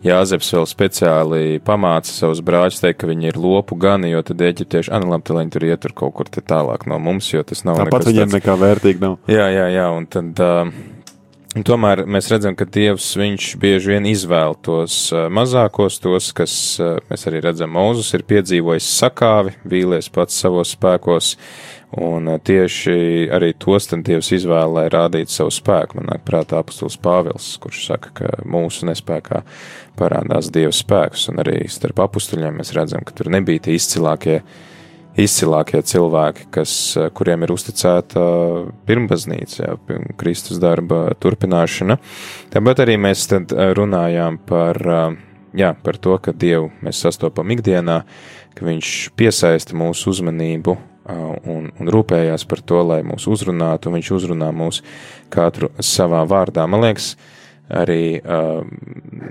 [0.07, 4.93] Jāzeps vēl speciāli pamāca savus brāļus teikt, ka viņi ir lopu gani, jo tad eģiptieši,
[4.95, 7.81] ah, labi, viņi tur ietur kaut kur tālāk no mums, jo tas nav.
[7.81, 8.37] Tāpat viņiem tāds...
[8.39, 9.17] nekā vērtīgi nav.
[9.27, 10.31] Jā, jā, jā, un tad.
[10.39, 10.95] Uh,
[11.57, 16.53] Un tomēr mēs redzam, ka Dievs viņš bieži vien izvēl tos mazākos, tos, kas
[17.07, 21.31] mēs arī redzam, Mūzus ir piedzīvojis sakāvi, vīlies pats savos spēkos,
[21.97, 22.99] un tieši
[23.33, 25.97] arī tos tad Dievs izvēl, lai rādītu savu spēku.
[25.97, 29.41] Man nāk prātā apustulis Pāvils, kurš saka, ka mūsu nespēkā
[29.97, 34.43] parādās Dieva spēks, un arī starp apustuļiem mēs redzam, ka tur nebija tie izcilākie
[35.17, 36.71] izcilākie cilvēki, kas,
[37.17, 38.23] kuriem ir uzticēta
[38.87, 41.97] pirmbaznīca, jā, Kristus darba turpināšana.
[42.53, 44.81] Tāpat arī mēs tad runājām par,
[45.57, 48.03] jā, par to, ka Dievu mēs sastopam ikdienā,
[48.57, 50.77] ka Viņš piesaista mūsu uzmanību
[51.07, 54.81] un, un rūpējās par to, lai mūs uzrunātu, un Viņš uzrunā mūs
[55.33, 56.65] katru savā vārdā.
[56.69, 57.13] Man liekas,
[57.69, 58.63] arī uh,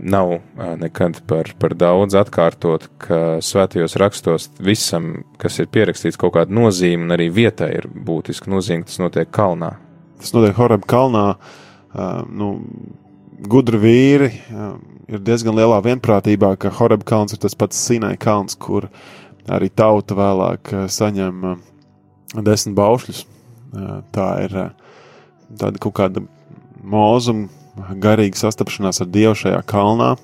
[0.05, 0.41] nav uh,
[0.81, 7.07] nekad par, par daudz atkārtot, ka svētajos rakstos visam, kas ir pierakstīts, kaut kāda nozīme,
[7.07, 9.77] un arī vietai ir būtiska nozīme, tas notiek kalnā.
[10.21, 11.27] Tas notiek Horeb kalnā.
[11.97, 12.53] Uh, nu,
[13.49, 14.77] gudri vīri uh,
[15.09, 18.91] ir diezgan lielā vienprātībā, ka Horeb kalns ir tas pats Sinai kalns, kur
[19.49, 21.61] arī tauta vēlāk uh, saņem uh,
[22.45, 23.25] desmit baušļus.
[23.77, 24.99] Uh, tā ir uh,
[25.57, 26.23] tāda kaut kāda
[26.87, 30.15] mūzuma garīga sastapšanās ar Dievu šajā kalnā.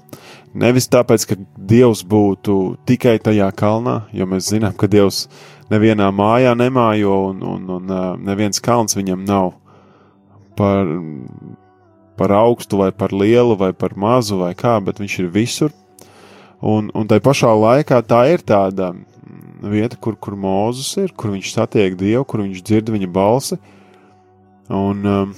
[0.53, 5.27] Nevis tāpēc, ka Dievs būtu tikai tajā kalnā, jo mēs zinām, ka Dievs
[5.73, 7.93] nevienā mājā nemājo, un, un, un
[8.25, 9.55] neviens kalns viņam nav
[10.59, 10.88] par,
[12.21, 15.73] par augstu, vai par lielu, vai par mazu, vai kā, bet viņš ir visur.
[16.62, 18.93] Un, un tai pašā laikā tā ir tāda
[19.62, 23.59] vieta, kur, kur Mozus ir, kur viņš satiek Dievu, kur viņš dzird viņa balsi.
[24.73, 25.33] Un, um,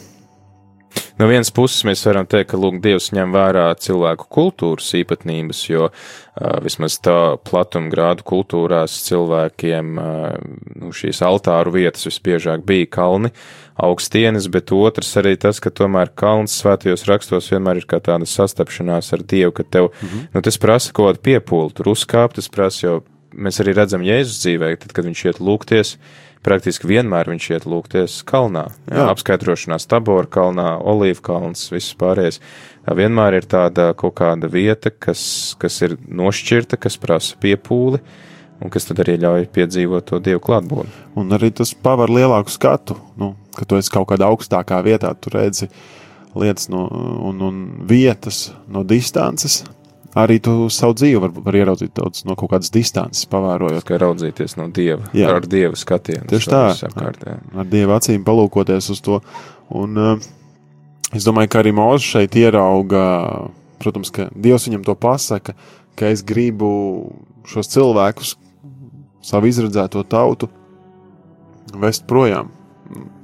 [1.15, 5.85] No vienas puses mēs varam teikt, ka lūk, Dievs ņem vērā cilvēku kultūras īpatnības, jo
[5.87, 10.25] uh, vismaz tā platuma grādu kultūrās cilvēkiem uh,
[10.81, 13.31] nu, šīs altāru vietas visbiežāk bija kalni,
[13.79, 19.15] augstienes, bet otrs arī tas, ka tomēr kalns svētajos rakstos vienmēr ir kā tāda sastapšanās
[19.15, 20.29] ar Dievu, ka tev, -hmm.
[20.35, 23.03] nu, tas prasa kaut kādu piepūli, tur uzkāpt, tas prasa, jo
[23.35, 25.95] mēs arī redzam Jēzus dzīvē, tad, kad viņš iet lūgties,
[26.45, 28.67] praktiski vienmēr viņš iet lūgties kalnā.
[28.91, 32.41] Jā, apskaidrošanās tabora kalnā, olīvu kalns, viss pārējais.
[32.85, 38.03] Vienmēr ir tāda kaut kāda vieta, kas, kas ir nošķirta, kas prasa piepūli.
[38.63, 40.93] Un kas tad arī ļauj piedzīvot to dievu klātbūtni.
[41.19, 45.33] Un arī tas paver lielāku skatu, nu, ka tu esi kaut kādā augstākā vietā, tu
[45.35, 45.69] redzi
[46.39, 46.87] lietas no,
[47.29, 47.59] un, un
[47.91, 49.65] vietas no distances,
[50.19, 53.85] arī tu savu dzīvi var, var ieraudzīt daudz no kaut kādas distances, pavērojot.
[53.87, 55.31] Kā raudzīties no dieva, jā.
[55.35, 56.27] ar dieva skatienu.
[56.31, 57.37] Tieši tā, apkārt, jā.
[57.61, 59.21] ar dieva acīm palūkoties uz to.
[59.75, 60.27] Un uh,
[61.15, 63.05] es domāju, ka arī Mozus šeit ierauga,
[63.83, 65.57] protams, ka Dievs viņam to pasaka,
[65.99, 66.69] ka es gribu
[67.51, 68.37] šos cilvēkus,
[69.25, 70.51] savu izredzēto tautu,
[71.81, 72.53] vest projām.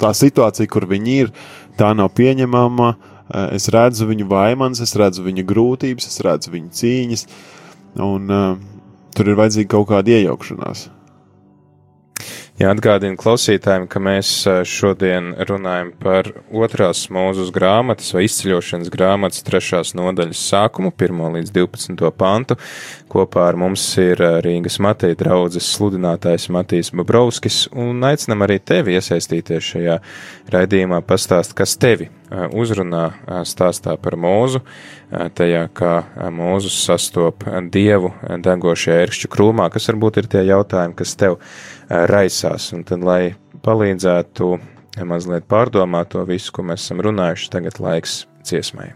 [0.01, 1.33] Tā situācija, kur viņi ir,
[1.79, 2.91] tā nav pieņemama.
[2.91, 3.10] Uh,
[3.57, 7.27] es redzu viņu vaimanas, es redzu viņa grūtības, es redzu viņa cīņas,
[8.07, 8.49] un uh,
[9.17, 10.89] tur ir vajadzīga kaut kāda iejaukšanās.
[12.61, 14.31] Jā, atgādinu klausītājiem, ka mēs
[14.69, 22.13] šodien runājam par otrās mūzes grāmatas vai izceļošanas grāmatas trešās nodaļas sākumu, 1 līdz 12
[22.21, 22.59] pantu.
[23.09, 29.73] Kopā ar mums ir Rīgas Mateja draudzes sludinātājs Matīs Babrovskis, un aicinam arī tevi iesaistīties
[29.73, 29.97] šajā
[30.53, 33.07] raidījumā, pastāst, kas tevi uzrunā
[33.49, 34.61] stāstā par mūzu,
[35.11, 35.93] tajā, kā
[36.35, 38.13] mūzus sastop dievu
[38.45, 41.39] degošajā ērkšķu krūmā, kas varbūt ir tie jautājumi, kas tev
[41.89, 42.71] raisās.
[42.77, 43.35] Un tad, lai
[43.67, 44.51] palīdzētu
[45.07, 48.93] mazliet pārdomāt to visu, ko mēs esam runājuši, tagad laiks ciesmai.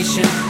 [0.00, 0.49] nation.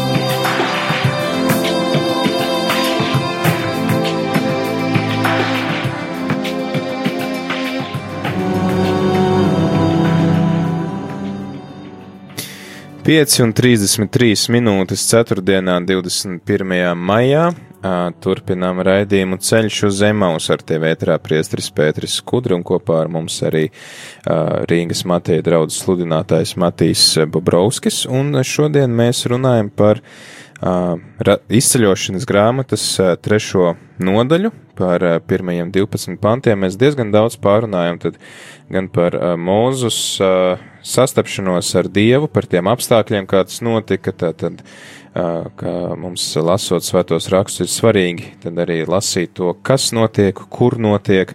[13.11, 15.41] Pieci un 33 minūtes 4.
[15.43, 16.77] 21.
[16.95, 17.49] maijā.
[18.23, 23.41] Turpinām raidījumu ceļš uz Zemaus ar tevi ētrā priestris Pēteris Skudru un kopā ar mums
[23.43, 23.65] arī
[24.71, 28.05] Rīgas Mateja draudzes sludinātājs Matīs Bobrovskis.
[28.07, 29.99] Un šodien mēs runājam par
[31.51, 32.87] izceļošanas grāmatas
[33.27, 36.63] trešo nodaļu, par ā, pirmajiem 12 pantiem.
[36.65, 38.17] Mēs diezgan daudz pārunājam tad
[38.71, 40.33] gan par ā, Mūzus ā,
[40.81, 44.63] sastapšanos ar Dievu, par tiem apstākļiem, kā tas notika, tātad,
[45.11, 51.33] ka mums lasot svētos rakstus ir svarīgi tad arī lasīt to, kas notiek, kur notiek,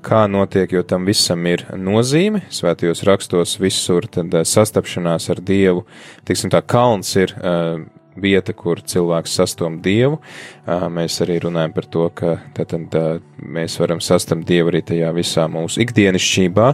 [0.00, 2.46] kā notiek, jo tam visam ir nozīme.
[2.48, 5.84] Svētajos rakstos visur tad sastapšanās ar Dievu,
[6.24, 7.36] tiksim tā, kalns ir
[8.22, 10.18] vieta, kur cilvēks sastom Dievu.
[10.66, 15.46] Mēs arī runājam par to, ka tātad, ā, mēs varam sastapt Dievu arī tajā visā
[15.50, 16.68] mūsu ikdienišķībā.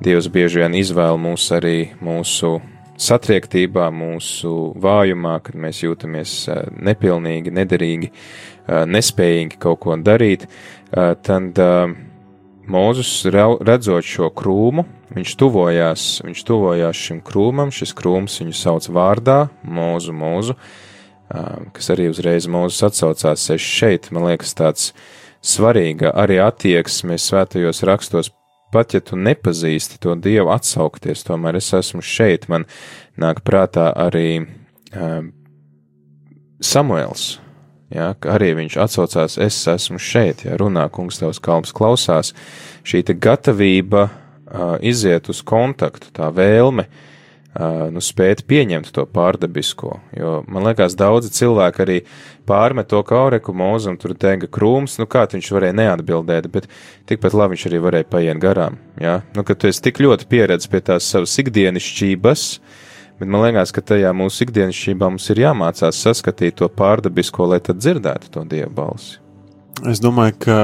[0.00, 2.58] Dievs bieži vien izvēl mūs arī mūsu
[3.00, 6.34] satriektībā, mūsu vājumā, kad mēs jūtamies
[6.84, 8.10] nepilnīgi, nederīgi,
[8.68, 10.46] nespējīgi kaut ko darīt,
[10.92, 11.60] tad
[13.32, 19.48] rau- redzot šo krūmu, viņš tuvojās, viņš tuvojās šim krūmam, šis krūms viņu sauc vārdā,
[19.64, 20.56] mūzu, mūzu,
[21.74, 24.92] kas arī uzreiz mūzus atsaucās es šeit, man liekas, tāds
[25.42, 28.30] svarīga arī attieksme svētajos rakstos,
[28.72, 32.66] pat ja tu nepazīsti to Dievu atsaukties, tomēr es esmu šeit, man
[33.18, 34.46] nāk prātā arī
[36.60, 37.38] Samuels,
[37.90, 42.30] Ja, arī viņš atsaucās, es esmu šeit, ja runā kungs tavs kalps klausās,
[42.86, 50.36] šī gatavība uh, iziet uz kontaktu, tā vēlme, uh, nu, spēt pieņemt to pārdabisko, jo
[50.46, 51.98] man liekas, daudzi cilvēki arī
[52.46, 56.70] pārmet to kaureku mūzum, tur dega krūms, nu kā viņš varēja neatbildēt, bet
[57.10, 60.70] tikpat labi viņš arī varēja paiet garām, ja, nu, ka tu esi tik ļoti pieredzis
[60.70, 62.46] pie tās savas ikdienišķības,
[63.20, 67.82] Bet man liekas, ka tajā mūsu ikdienišķībā mums ir jāmācās saskatīt to pārdabisko, lai tad
[67.82, 69.18] dzirdētu to dievu balsi.
[69.90, 70.60] Es domāju, ka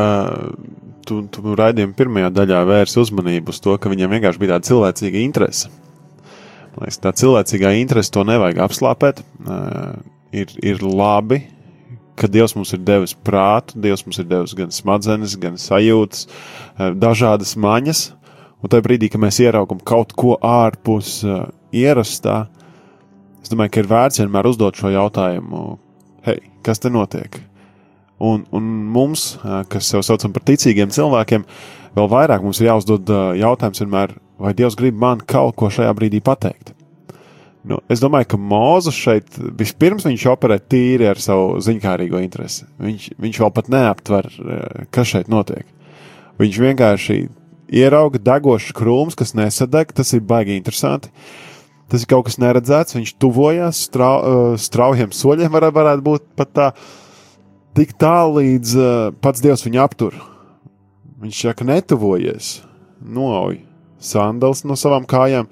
[1.07, 5.21] tu, tu raidījuma pirmajā daļā vērsi uzmanību uz to, ka viņam vienkārši bija tāda cilvēcīga
[5.23, 5.69] interese.
[6.77, 9.23] Man liekas, tā cilvēcīgā interese to nevajag apslāpēt.
[9.45, 10.01] Uh,
[10.37, 11.43] ir, ir labi,
[12.17, 16.91] ka Dievs mums ir devis prātu, Dievs mums ir devis gan smadzenes, gan sajūtas, uh,
[16.97, 18.07] dažādas maņas.
[18.65, 22.47] Un tajā brīdī, kad mēs ieraugam kaut ko ārpus uh, ierastā,
[23.43, 25.65] es domāju, ka ir vērts vienmēr uzdot šo jautājumu,
[26.27, 27.41] hei, kas te notiek?
[28.23, 29.35] Un, un mums,
[29.73, 31.45] kas sev saucam par ticīgiem cilvēkiem,
[31.97, 36.23] vēl vairāk mums ir jāuzdod jautājums vienmēr, vai Dievs grib man kaut ko šajā brīdī
[36.25, 36.73] pateikt.
[37.67, 42.63] Nu, es domāju, ka Mozus šeit vispirms viņš operē tīri ar savu ziņkārīgo interesi.
[42.79, 44.29] Viņš, viņš vēl pat neaptver,
[44.95, 45.67] kas šeit notiek.
[46.39, 47.17] Viņš vienkārši
[47.75, 51.11] ierauga degošs krūms, kas nesadeg, tas ir baigi interesanti.
[51.93, 56.51] Tas ir kaut kas neredzēts, viņš tuvojās strau, ā, straujiem soļiem, var, varētu būt pat
[56.57, 56.71] tā
[57.79, 60.17] tik tālu, līdz uh, pats Dievs viņu aptur.
[61.23, 62.57] Viņš saka, netuvojies,
[63.01, 63.61] noauj
[64.03, 65.47] sandals no savām kājām,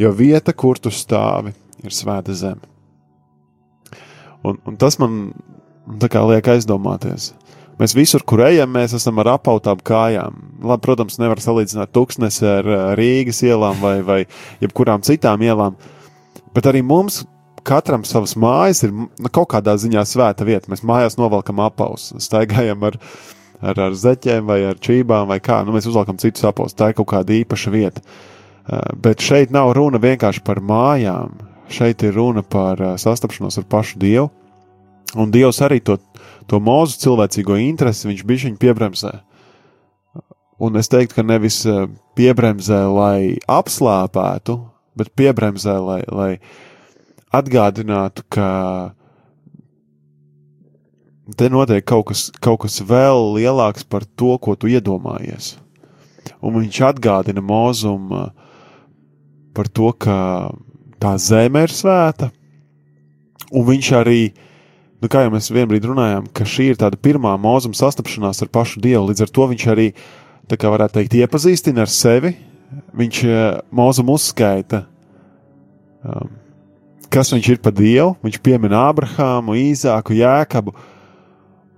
[0.00, 1.54] jo vieta, kur tu stāvi,
[1.84, 2.66] ir svēta zeme.
[4.44, 5.32] Un, un tas man
[6.00, 7.32] tā kā liek aizdomāties.
[7.80, 10.36] Mēs visur, kur ejam, mēs esam ar apautām kājām.
[10.60, 14.18] Labi, protams, nevar salīdzināt tūkstnesi ar ā, Rīgas ielām vai, vai
[14.60, 15.78] jebkurām citām ielām,
[16.52, 17.22] bet arī mums
[17.64, 20.68] katram savas mājas ir nu, kaut kādā ziņā svēta vieta.
[20.72, 22.98] Mēs mājās novelkam apaus, staigājam ar,
[23.60, 25.62] ar, ar zeķiem vai ar čībām vai kā.
[25.64, 26.76] Nu, mēs uzvelkam citus apaus.
[26.76, 28.04] Tā ir kaut kāda īpaša vieta.
[28.04, 28.30] Uh,
[28.96, 31.38] Bet šeit nav runa vienkārši par mājām.
[31.70, 34.28] Šeit ir runa par uh, sastapšanos ar pašu Dievu.
[35.18, 35.96] Un Dievs arī to,
[36.46, 39.12] to mūzu cilvēcīgo interesi viņš bija viņa piebremzē.
[40.60, 41.86] Un es teiktu, ka nevis uh,
[42.18, 44.58] piebremzē, lai apslāpētu,
[44.98, 46.32] bet piebremzē, lai, lai
[47.32, 48.48] atgādinātu, ka
[51.38, 55.54] te notiek kaut kas, kaut kas vēl lielāks par to, ko tu iedomājies.
[56.44, 58.28] Un viņš atgādina mūzum uh,
[59.56, 60.18] par to, ka
[61.00, 62.30] tā zeme ir svēta,
[63.50, 64.20] un viņš arī,
[65.00, 68.82] nu, kā jau mēs vienbrīd runājām, ka šī ir tāda pirmā mūzuma sastapšanās ar pašu
[68.84, 69.08] Dievu.
[69.08, 69.88] Līdz ar to viņš arī,
[70.50, 72.34] tā kā varētu teikt, iepazīstina ar sevi.
[72.94, 73.24] Viņš
[73.74, 74.84] mūzum uzskaita,
[76.06, 76.30] um,
[77.10, 78.14] kas viņš ir pa Dievu.
[78.22, 80.76] Viņš piemina Abrahāmu, Īzāku, Jēkabu.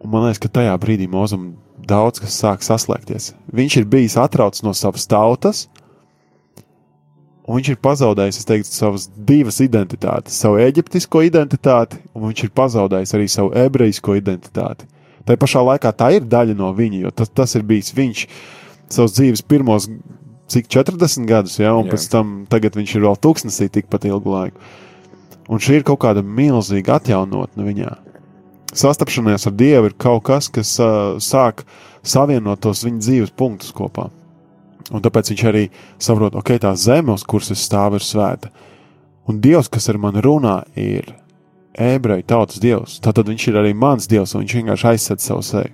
[0.03, 1.53] Un man liekas, ka tajā brīdī mūzum
[1.89, 3.33] daudz kas sāk saslēgties.
[3.55, 5.67] Viņš ir bijis atrauts no savas tautas,
[7.47, 13.15] un viņš ir pazaudējis, teiktu, savas divas identitātes, savu eģiptisko identitāti, un viņš ir pazaudējis
[13.19, 14.89] arī savu ebrejisko identitāti.
[15.27, 18.25] Tā pašā laikā tā ir daļa no viņa, jo tas, tas ir bijis viņš
[18.93, 19.89] savas dzīves pirmos,
[20.53, 21.95] cik 40 gadus, ja, un Jā.
[21.95, 24.73] pēc tam tagad viņš ir vēl tūkstnesī tikpat ilgu laiku.
[25.53, 27.93] Un šī ir kaut kāda milzīga atjaunotne viņā.
[28.73, 31.65] Sastapšanās ar Dievu ir kaut kas, kas uh, sāk
[32.03, 34.09] savienot tos viņa dzīves punktus kopā.
[34.91, 35.67] Un tāpēc viņš arī
[36.03, 38.51] saprot, ok, tā zeme, uz kuras es stāvu, ir svēta.
[39.31, 41.15] Un Dievs, kas ar mani runā, ir
[41.79, 42.99] ebreju tautas Dievs.
[43.05, 45.73] Tātad viņš ir arī mans Dievs, un viņš vienkārši aizsēž savu seju.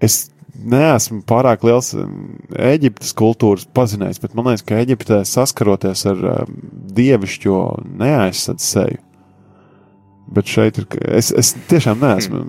[0.00, 0.24] Es
[0.60, 6.56] neesmu pārāk liels um, Eģiptes kultūras pazinējs, bet man liekas, ka Eģiptē saskaroties ar um,
[6.96, 7.60] dievišķo
[8.00, 9.00] neaizsardz seju.
[10.30, 10.86] Bet šeit ir.
[11.18, 12.44] Es, es tiešām neesmu.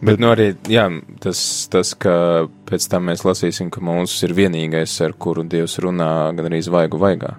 [0.00, 0.86] Bet, nu, arī jā,
[1.20, 6.08] tas, tas, ka pēc tam mēs lasīsim, ka mūsu ir vienīgais, ar kuru Dievs runā
[6.36, 7.34] gan arī zvaigu vaigā.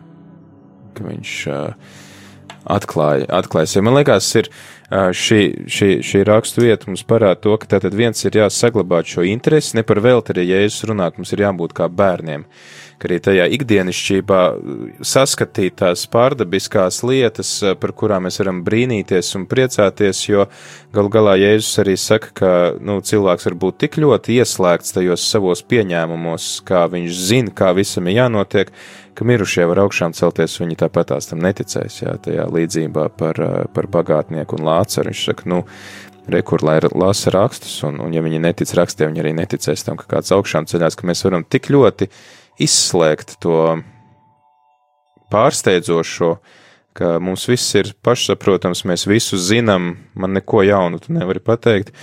[0.94, 1.96] Ka viņš uh,
[2.70, 3.86] atklāja, atklāja sevi.
[3.88, 5.42] Man liekas, ir uh, šī,
[5.74, 9.86] šī, šī rakstu vieta mums parāda to, ka tātad viens ir jāsaglabāt šo interesi, ne
[9.88, 12.46] par velti arī Jēzus runā, ka mums ir jābūt kā bērniem.
[13.02, 19.34] Ka arī tajā ikdienišķībā uh, saskatīt tās pārdabiskās lietas, uh, par kurām mēs varam brīnīties
[19.40, 20.46] un priecāties, jo
[20.94, 25.66] galu galā Jēzus arī saka, ka nu, cilvēks var būt tik ļoti ieslēgts tajos savos
[25.66, 28.70] pieņēmumos, kā viņš zina, kā visam ir jānotiek,
[29.18, 33.66] ka mirušie var augšām celties, viņi tāpat tās tam neticēs, jā, tajā līdzībā par, uh,
[33.74, 35.10] par bagātnieku un lācaru.
[35.10, 35.64] Viņš saka, nu,
[36.32, 40.08] rekur, lai lasa rakstus, un, un ja viņi netic rakstiem, viņi arī neticēs tam, ka
[40.18, 42.10] kāds augšām ceļās, ka mēs varam tik ļoti
[42.62, 43.82] izslēgt to
[45.32, 46.36] pārsteidzošo,
[46.98, 51.94] ka mums viss ir pašsaprotams, mēs visu zinām, man neko jaunu tu nevari pateikt.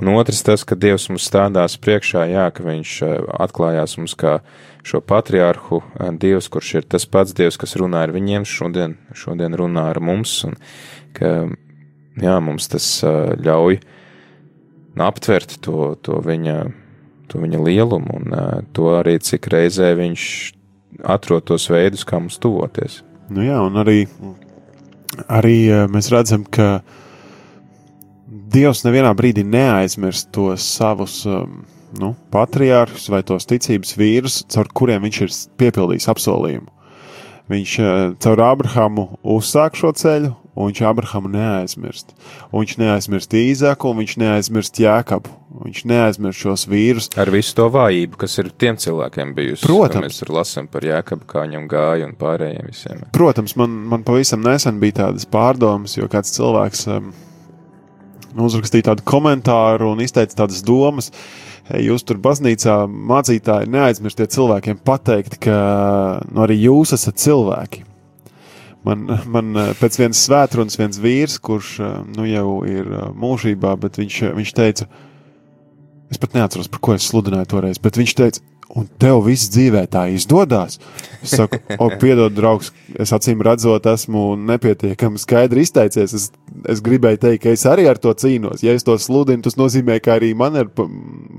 [0.00, 4.38] Un otrs tas, ka Dievs mums stādās priekšā, jā, ka viņš eh, atklājās mums kā
[4.86, 9.56] šo patriārhu eh, Dievs, kurš ir tas pats Dievs, kas runā ar viņiem, šodien, šodien
[9.60, 10.56] runā ar mums, un
[11.16, 11.50] ka,
[12.16, 13.80] jā, mums tas eh, ļauj
[15.00, 16.56] aptvert to, to viņa,
[17.30, 18.34] to viņa lielumu un
[18.76, 20.24] to arī, cik reizē viņš
[21.06, 23.00] atrod tos veidus, kā mums tuvoties.
[23.30, 24.04] Nu jā, un arī,
[25.30, 25.56] arī
[25.90, 26.80] mēs redzam, ka
[28.50, 31.60] Dievs nevienā brīdī neaizmirst tos savus um,
[31.98, 36.70] nu, patriārhus vai tos ticības vīrus, caur kuriem viņš ir piepildījis apsolījumu.
[37.50, 37.76] Viņš
[38.22, 42.14] caur Abrahamu uzsāk šo ceļu, un viņš Abrahamu neaizmirst.
[42.50, 45.32] Un viņš neaizmirst Īzaku, un viņš neaizmirst Jēkabu.
[45.64, 47.10] Viņš neaizmirst šos vīrus.
[47.20, 49.66] Ar visu to vājību, kas ir tiem cilvēkiem bijusi.
[49.66, 50.06] Protams.
[50.06, 53.02] Mēs tur lasām par Jēkabu, kā viņam gāja un pārējiem visiem.
[53.14, 57.12] Protams, man, man pavisam nesen bija tādas pārdomas, jo kāds cilvēks um,
[58.38, 61.10] uzrakstīja tādu komentāru un izteica tādas domas.
[61.70, 65.60] Hey, jūs tur baznīcā mācītāji neaizmirstiet cilvēkiem pateikt, ka
[66.30, 67.84] nu, arī jūs esat cilvēki.
[68.86, 73.74] Man, man eh, pēc vienas svētrunas viens vīrs, kurš eh, nu, jau ir eh, mūžībā,
[73.80, 74.86] bet viņš, viņš teica,
[76.10, 78.44] es pat neatceros, par ko es sludināju toreiz, bet viņš teica,
[78.78, 80.78] un tev viss dzīvē tā izdodas.
[81.20, 86.14] Es saku, o, piedod, draugs, es acīm redzot, esmu nepietiekami skaidri izteicies.
[86.16, 86.30] Es,
[86.70, 88.64] es gribēju teikt, ka es arī ar to cīnos.
[88.64, 90.86] Ja es to sludinu, tas nozīmē, ka arī man ir pa,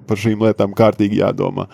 [0.08, 1.70] par šīm lietām kārtīgi jādomā.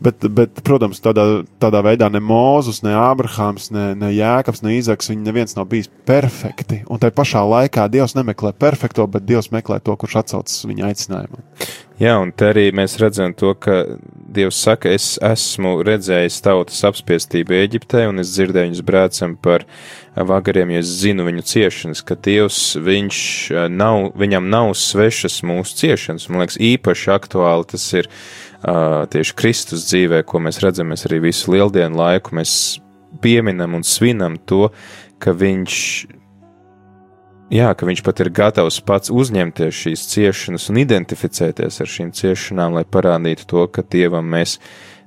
[0.00, 1.24] Bet, bet, protams, tādā,
[1.62, 5.88] tādā veidā ne Mozus, ne Ābrahāms, ne, ne Jēkabs, ne Īzaks, viņi neviens nav bijis
[6.08, 6.82] perfekti.
[6.92, 11.44] Un tai pašā laikā Dievs nemeklē perfekto, bet Dievs meklē to, kurš atsaucas viņa aicinājumam.
[11.96, 13.78] Jā, un te arī mēs redzam to, ka
[14.36, 19.64] Dievs saka, es esmu redzējis tautas apspiestību Eģiptē, un es dzirdēju viņus brēcam par
[20.12, 23.20] vagariem, jo es zinu viņu ciešanas, ka Dievs, viņš
[23.54, 26.28] eh, nav, viņam nav svešas mūsu ciešanas.
[26.28, 31.20] Man liekas, īpaši aktuāli tas ir uh, tieši Kristus dzīvē, ko mēs redzam, mēs arī
[31.28, 32.34] visu lieldienu laiku
[33.22, 34.68] pieminam un svinam to,
[35.22, 35.76] ka viņš
[37.46, 42.74] Jā, ka viņš pat ir gatavs pats uzņemties šīs ciešanas un identificēties ar šīm ciešanām,
[42.74, 44.56] lai parādītu to, ka Dievam mēs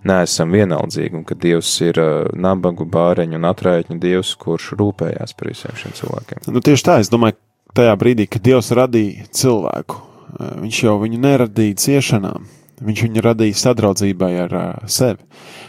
[0.08, 5.52] neesam vienaldzīgi un ka Dievs ir uh, nabagu, bāreņu un atrēķņu Dievs, kurš rūpējās par
[5.52, 6.46] visiem šiem cilvēkiem.
[6.48, 7.36] Nu, tieši tā, es domāju,
[7.76, 10.00] tajā brīdī, kad Dievs radīja cilvēku,
[10.64, 12.48] viņš jau viņu neradīja ciešanām.
[12.80, 15.20] Viņš viņu radīja sadraudzībai ar uh, sevi.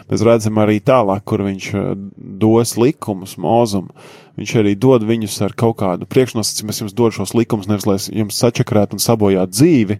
[0.07, 3.91] Mēs redzam arī tālāk, kur viņš uh, dos likumus, mūzumu.
[4.39, 6.71] Viņš arī dod viņus ar kaut kādu priekšnosacījumu.
[6.71, 9.97] Es jums dodu šos likumus, nevis lai jums sačakrētu un sabojātu dzīvi,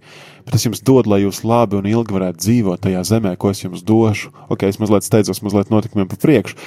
[0.48, 3.66] bet es jums dodu, lai jūs labi un ilgi varētu dzīvot tajā zemē, ko es
[3.66, 4.32] jums došu.
[4.48, 6.58] Ok, es mazliet steidzos, mazliet notikumiem pa priekšu,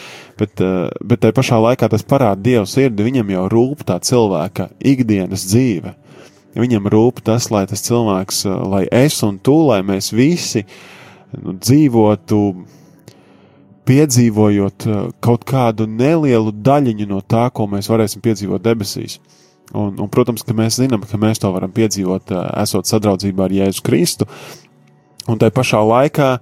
[0.40, 3.08] bet, uh, bet tajā pašā laikā tas parāda Dievu sirdi.
[3.08, 5.96] Viņam jau rūp tā cilvēka ikdienas dzīve.
[6.54, 10.64] Viņam rūp tas, lai tas cilvēks, uh, lai es un tu, lai mēs visi
[11.34, 12.40] nu, dzīvotu,
[13.88, 19.18] piedzīvojot uh, kaut kādu nelielu daļiņu no tā, ko mēs varēsim piedzīvot debesīs.
[19.74, 23.56] Un, un, protams, ka mēs zinām, ka mēs to varam piedzīvot, uh, esot sadraudzībā ar
[23.58, 24.28] Jēzu Kristu.
[25.28, 26.34] Un tai pašā laikā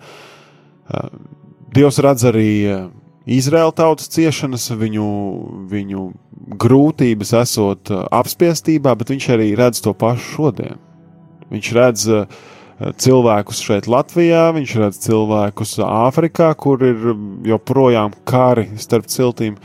[1.72, 2.48] Dievs redz arī
[3.22, 5.08] Izraēla tautas ciešanas, viņu,
[5.70, 6.06] viņu
[6.58, 10.80] grūtības, esot uh, apspiestībā, bet viņš arī redz to pašu šodien.
[11.52, 12.40] Viņš redz uh,
[12.98, 17.12] cilvēkus šeit, Latvijā, viņš redz cilvēkus Āfrikā, kur ir
[17.46, 19.60] joprojām kari starp ciltīm.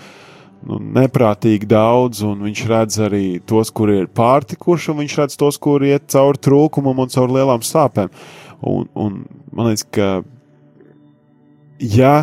[0.67, 5.59] Nu, neprātīgi daudz, un viņš redz arī tos, kuri ir pārtikuši, un viņš redz tos,
[5.61, 8.09] kuri iet cauri trūkumam un cauri lielām sāpēm.
[8.67, 9.21] Un, un
[9.53, 10.09] man liekas, ka,
[11.79, 12.15] ja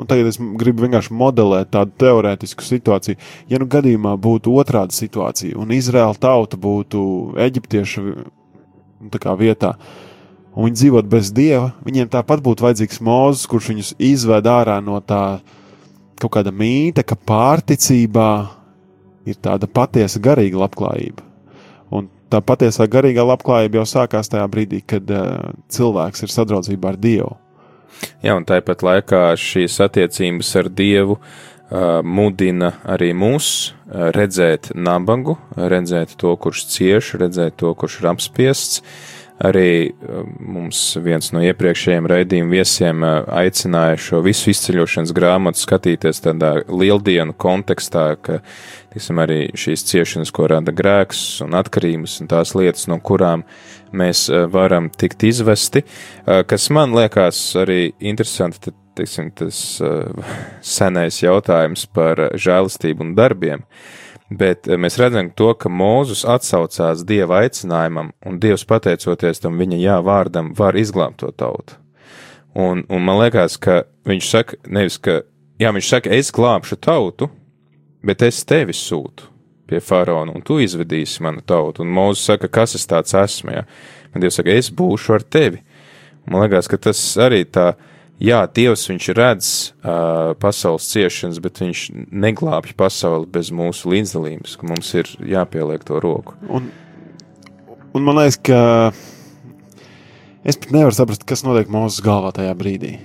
[0.00, 3.18] Un tagad es gribu vienkārši modelēt tādu teorētisku situāciju.
[3.52, 7.02] Ja nu gadījumā būtu otrāda situācija, un Izraēla tauta būtu
[7.40, 9.74] eģiptiešu nu, vietā,
[10.54, 15.00] un viņi dzīvot bez dieva, viņiem tāpat būtu vajadzīgs mūzis, kurš viņus izved ārā no
[15.04, 15.40] tā
[16.20, 18.30] kaut kāda mīta, ka pārticībā
[19.28, 21.24] ir tāda patiesa garīga labklājība.
[21.90, 27.00] Un tā patiesā garīgā labklājība jau sākās tajā brīdī, kad uh, cilvēks ir sadraudzībā ar
[27.00, 27.32] Dievu.
[28.24, 31.30] Jā, un tāpat laikā šīs attiecības ar Dievu uh,
[32.02, 38.82] mudina arī mūs redzēt nabagu, redzēt to, kurš cieš, redzēt to, kurš ir apspiests.
[39.40, 39.94] Arī
[40.36, 48.18] mums viens no iepriekšējiem raidījuma viesiem aicināja šo visu izceļošanas grāmatu skatīties tādā lieldienu kontekstā,
[48.20, 48.42] ka
[48.92, 53.46] tiksim, arī šīs ciešanas, ko rada grēks un atkarības un tās lietas, no kurām
[53.92, 60.30] mēs eh, varam tikt izvesti, eh, kas man liekas arī interesanti, tad, teiksim, tas eh,
[60.76, 63.66] senais jautājums par žēlastību un darbiem.
[64.30, 69.96] Bet mēs redzam to, ka Mūzus atsaucās Dieva aicinājumam, un Dievs pateicoties tam viņa jā
[70.06, 71.74] vārdam var izglābt to tautu.
[72.54, 75.20] Un, un man liekas, ka viņš saka, nevis, ka,
[75.58, 77.26] jā, viņš saka, es glābšu tautu,
[78.06, 79.30] bet es tevi sūtu
[79.70, 81.84] pie faraona, un tu izvedīsi manu tautu.
[81.84, 83.64] Un Mūzis saka, kas es tāds esmu, jā.
[84.10, 85.62] Un Dievs saka, es būšu ar tevi.
[86.30, 87.72] Man liekas, ka tas arī tā,
[88.22, 89.50] jā, Dievs viņš redz
[89.80, 96.02] uh, pasaules ciešanas, bet viņš neglābj pasauli bez mūsu līdzdalības, ka mums ir jāpieliek to
[96.02, 96.36] roku.
[96.50, 96.68] Un,
[97.94, 98.60] un man liekas, ka
[100.44, 102.98] es pat nevaru saprast, kas notiek mūsu galvā tajā brīdī.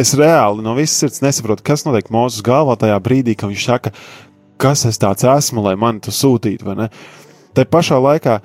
[0.00, 3.90] Es reāli no visas sirds nesaprotu, kas notiek mūsu galvā tajā brīdī, kad viņš saka,
[4.60, 6.88] kas es tāds esmu, lai mani tu sūtītu, vai ne?
[7.56, 8.38] Tā pašā laikā,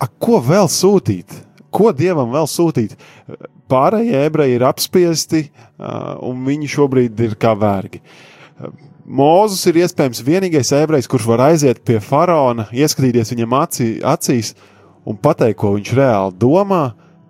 [0.00, 1.36] a, ko vēl sūtīt?
[1.70, 2.96] Ko dievam vēl sūtīt?
[3.70, 8.00] Pārējie ebreji ir apspiesti, uh, un viņi šobrīd ir kā vergi.
[9.10, 14.52] Mūzis ir iespējams vienīgais ebrejs, kurš var aiziet pie faraona, ieskatīties viņam acī, acīs
[15.06, 16.82] un pateikt, ko viņš reāli domā,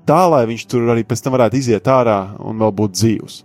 [0.09, 3.39] tā lai viņš tur arī pēc tam varētu iziet ārā un vēl būt dzīvs.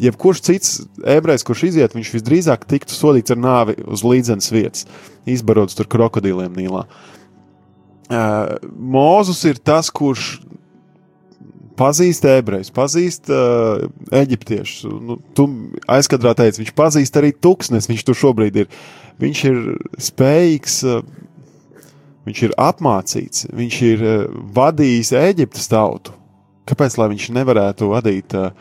[0.00, 0.70] Jebkurš cits
[1.04, 4.86] ebrejs, kurš iziet, viņš visdrīzāk tiktu sodīts ar nāvi uz līdzenas vietas,
[5.28, 6.86] izbarots tur krokodiliem Nīlā.
[8.12, 10.40] Uh, Mūzus ir tas, kurš
[11.78, 14.90] pazīst ebrejus, pazīst uh, eģiptiešus.
[15.06, 15.46] Nu, tu
[15.90, 18.80] aizkadrā teici, viņš pazīst arī tūkstnes, viņš tur šobrīd ir.
[19.22, 19.60] Viņš ir
[20.02, 21.02] spējīgs, uh,
[22.26, 24.26] viņš ir apmācīts, viņš ir uh,
[24.56, 26.16] vadījis Eģiptes tautu.
[26.68, 28.52] Kāpēc lai viņš nevarētu vadīt uh,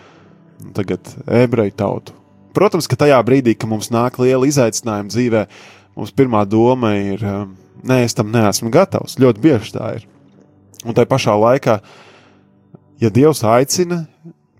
[0.75, 2.15] tagad ebreju tautu?
[2.55, 5.45] Protams, ka tajā brīdī, kad mums nāk liela izaicinājuma dzīvē,
[5.95, 7.45] mums pirmā doma ir, uh,
[7.87, 9.17] nē, es tam neesmu gatavs.
[9.21, 10.07] Ļoti bieži tā ir.
[10.83, 11.79] Un tai pašā laikā,
[13.01, 14.03] ja Dievs aicina,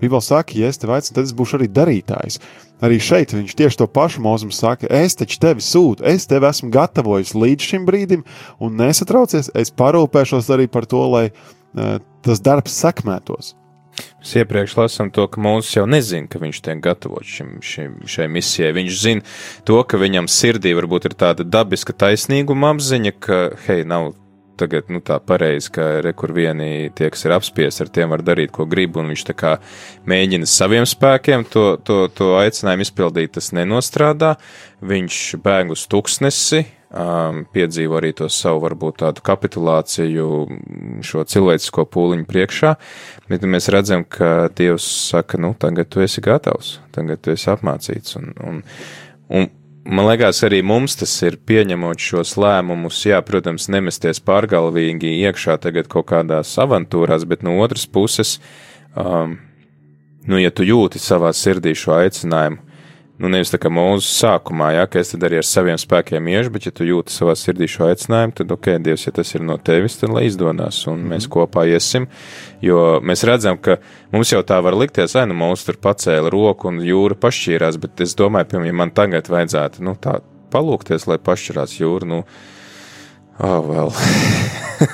[0.02, 2.40] Bībelē saka, ja es tevi aicinu, tad es būšu arī darītājs.
[2.82, 6.72] Arī šeit viņš tieši to pašu mūzum saka, es taču tevi sūtu, es tevi esmu
[6.74, 8.24] gatavojis līdz šim brīdim,
[8.58, 13.54] un nesatraucies, es parūpēšos arī par to, lai uh, tas darbs sekmētos.
[14.22, 18.28] Mēs iepriekš lasām to, ka Mūzis jau nezina, ka viņš tiek gatavots šim, šim, šai
[18.32, 18.74] misijai.
[18.78, 19.26] Viņš zina
[19.68, 24.14] to, ka viņam sirdī varbūt ir tāda dabiska taisnīguma apziņa, ka, hei, nav
[24.62, 28.24] tagad nu, tā pareizi, ka re, kur vieni tie, kas ir apspiesti, ar tiem var
[28.26, 29.56] darīt, ko grib, un viņš tā kā
[30.10, 34.36] mēģina saviem spēkiem to, to, to aicinājumu izpildīt, tas nenostrādā.
[34.86, 40.28] Viņš bēg uz tuksnesi, um, piedzīvo arī to savu, varbūt tādu kapitulāciju,
[41.06, 42.74] šo cilvēcisko pūliņu priekšā,
[43.32, 48.18] bet mēs redzam, ka Dievs saka, nu, tagad tu esi gatavs, tagad tu esi apmācīts,
[48.20, 48.64] un, un,
[49.32, 49.48] un
[49.86, 55.90] man liekas, arī mums tas ir pieņemot šos lēmumus, jā, protams, nemesties pārgalvīgi iekšā tagad
[55.92, 58.38] kaut kādās avantūrās, bet no otras puses,
[58.96, 59.40] um,
[60.28, 62.71] nu, ja tu jūti savā sirdī šo aicinājumu,
[63.22, 66.54] nu, nevis tā kā mūsu sākumā, jā, ka es tad arī ar saviem spēkiem iešu,
[66.56, 69.58] bet ja tu jūti savā sirdī šo aicinājumu, tad, ok, Dievs, ja tas ir no
[69.62, 72.08] tevis, tad lai izdodas, un mēs kopā iesim,
[72.66, 73.78] jo mēs redzam, ka
[74.14, 78.02] mums jau tā var likties, ai, nu, mūsu tur pacēla roku un jūra pašķīrās, bet
[78.08, 80.18] es domāju, piemēram, ja man tagad vajadzētu, nu, tā
[80.52, 82.24] palūkties, lai pašķirās jūra, nu,
[83.38, 83.94] oh, vēl.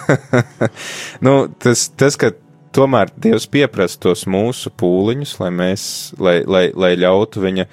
[1.26, 2.34] nu, tas, tas, ka
[2.76, 5.84] tomēr Dievs pieprasa tos mūsu pūliņus, lai mēs,
[6.22, 7.68] lai, lai, lai ļautu viņa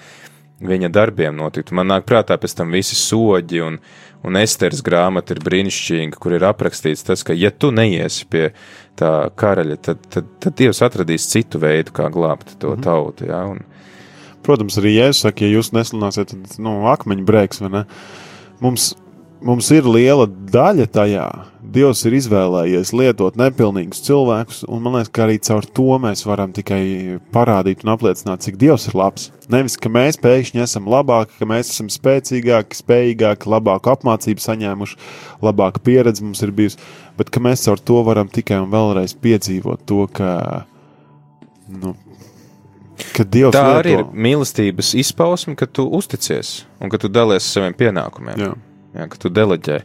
[0.64, 1.74] viņa darbiem notiktu.
[1.76, 3.78] Man nāk prātā pēc tam visi soļi, un,
[4.24, 8.48] un Esteras grāmata ir brīnišķīga, kur ir aprakstīts tas, ka, ja tu neiesi pie
[8.96, 12.82] tā karaļa, tad, tad, tad Dievs atradīs citu veidu, kā glābt to Mhm.
[12.82, 13.26] tautu.
[13.28, 13.44] Ja?
[13.46, 13.64] Un,
[14.44, 17.84] Protams, arī Jēzus saka, ja jūs nesludināsiet, tad nu, akmeņu brēks vai ne.
[18.60, 18.90] Mums,
[19.44, 21.26] mums ir liela daļa tajā.
[21.74, 26.52] Dievs ir izvēlējies lietot nepilnīgus cilvēkus, un man liekas, ka arī caur to mēs varam
[26.54, 29.30] tikai parādīt un apliecināt, cik Dievs ir labs.
[29.50, 34.98] Nevis, ka mēs pēkšņi esam labāki, ka mēs esam spēcīgāki, spējīgāki, labāku apmācību saņēmuši,
[35.44, 36.78] labāka pieredze mums ir bijusi,
[37.18, 40.30] bet ka mēs caur to varam tikai un vēlreiz piedzīvot to, ka,
[41.80, 41.96] nu,
[43.16, 47.42] ka Dievs tā arī ir lieto- mīlestības izpausme, ka tu uzticies un ka tu dalies
[47.42, 48.38] ar saviem pienākumiem.
[48.46, 48.52] Jā.
[48.94, 49.80] Jā, ka tu deleģē.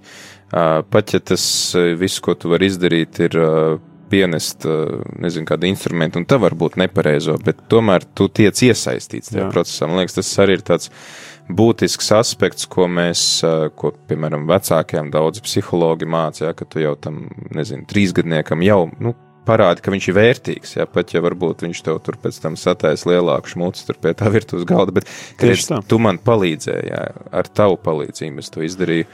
[0.90, 1.44] Pat ja tas
[2.00, 3.38] viss, ko tu vari izdarīt, ir
[4.10, 4.66] pienest,
[5.22, 9.52] nezinu, kādu instrumentu, un tā var būt nepareizo, bet tomēr tu tiec iesaistīts tajā Jā.
[9.54, 9.90] procesā.
[9.90, 10.90] Man liekas, tas arī ir tāds
[11.50, 13.24] būtisks aspekts, ko mēs,
[13.78, 19.14] ko, piemēram, vecākiem daudz psihologi mācīja, ka tu jau tam, nezinu, trīsgadniekam jau, nu,
[19.50, 23.08] parādi, ka viņš ir vērtīgs, jā, pat ja varbūt viņš tev tur pēc tam satēs
[23.10, 25.10] lielāku šmucu tur pie tā virtuves galda, bet,
[25.42, 27.04] redz, tu man palīdzēji, jā,
[27.42, 29.10] ar tavu palīdzību es to izdarīju,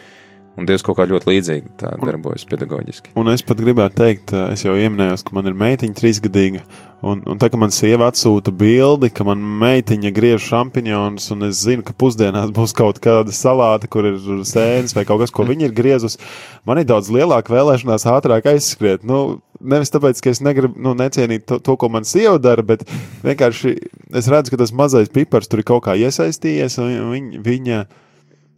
[0.55, 3.15] un Dievs kaut kā ļoti līdzīgi tā darbojas pedagoģiski.
[3.19, 6.63] Un es pat gribētu teikt, es jau pieminēju, ka man ir meitiņa trīsgadīga.
[7.05, 11.59] Un, un tā kā man sieva atsūta bildi, ka man meitiņa griež šampinjonus, un es
[11.61, 15.67] zinu, ka pusdienās būs kaut kāda salāta, kur ir sēnes vai kaut kas, ko viņa
[15.67, 16.17] ir griezus,
[16.65, 19.05] man ir daudz lielāka vēlēšanās ātrāk aizskriet.
[19.05, 22.87] Nu, nevis tāpēc, ka es negribu nu, necienīt to, to, ko man sieva dara, bet
[23.25, 23.75] vienkārši
[24.17, 27.45] es redzu, ka tas mazais pipars tur ir kaut kā iesaistījies, un viņa.
[27.45, 27.85] viņa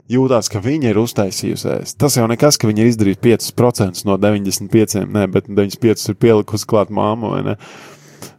[0.08, 1.98] jūtās, ka viņa ir uztaisījusi ēst.
[2.00, 6.70] Tas jau nekas, ka viņa ir izdarījusi 5% no 95, nē, bet 95 ir pielikusi
[6.70, 7.34] klāt māmu.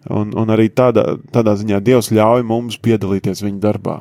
[0.06, 3.98] Un, un arī tādā, tādā ziņā Dievs ļauj mums piedalīties viņa darbā.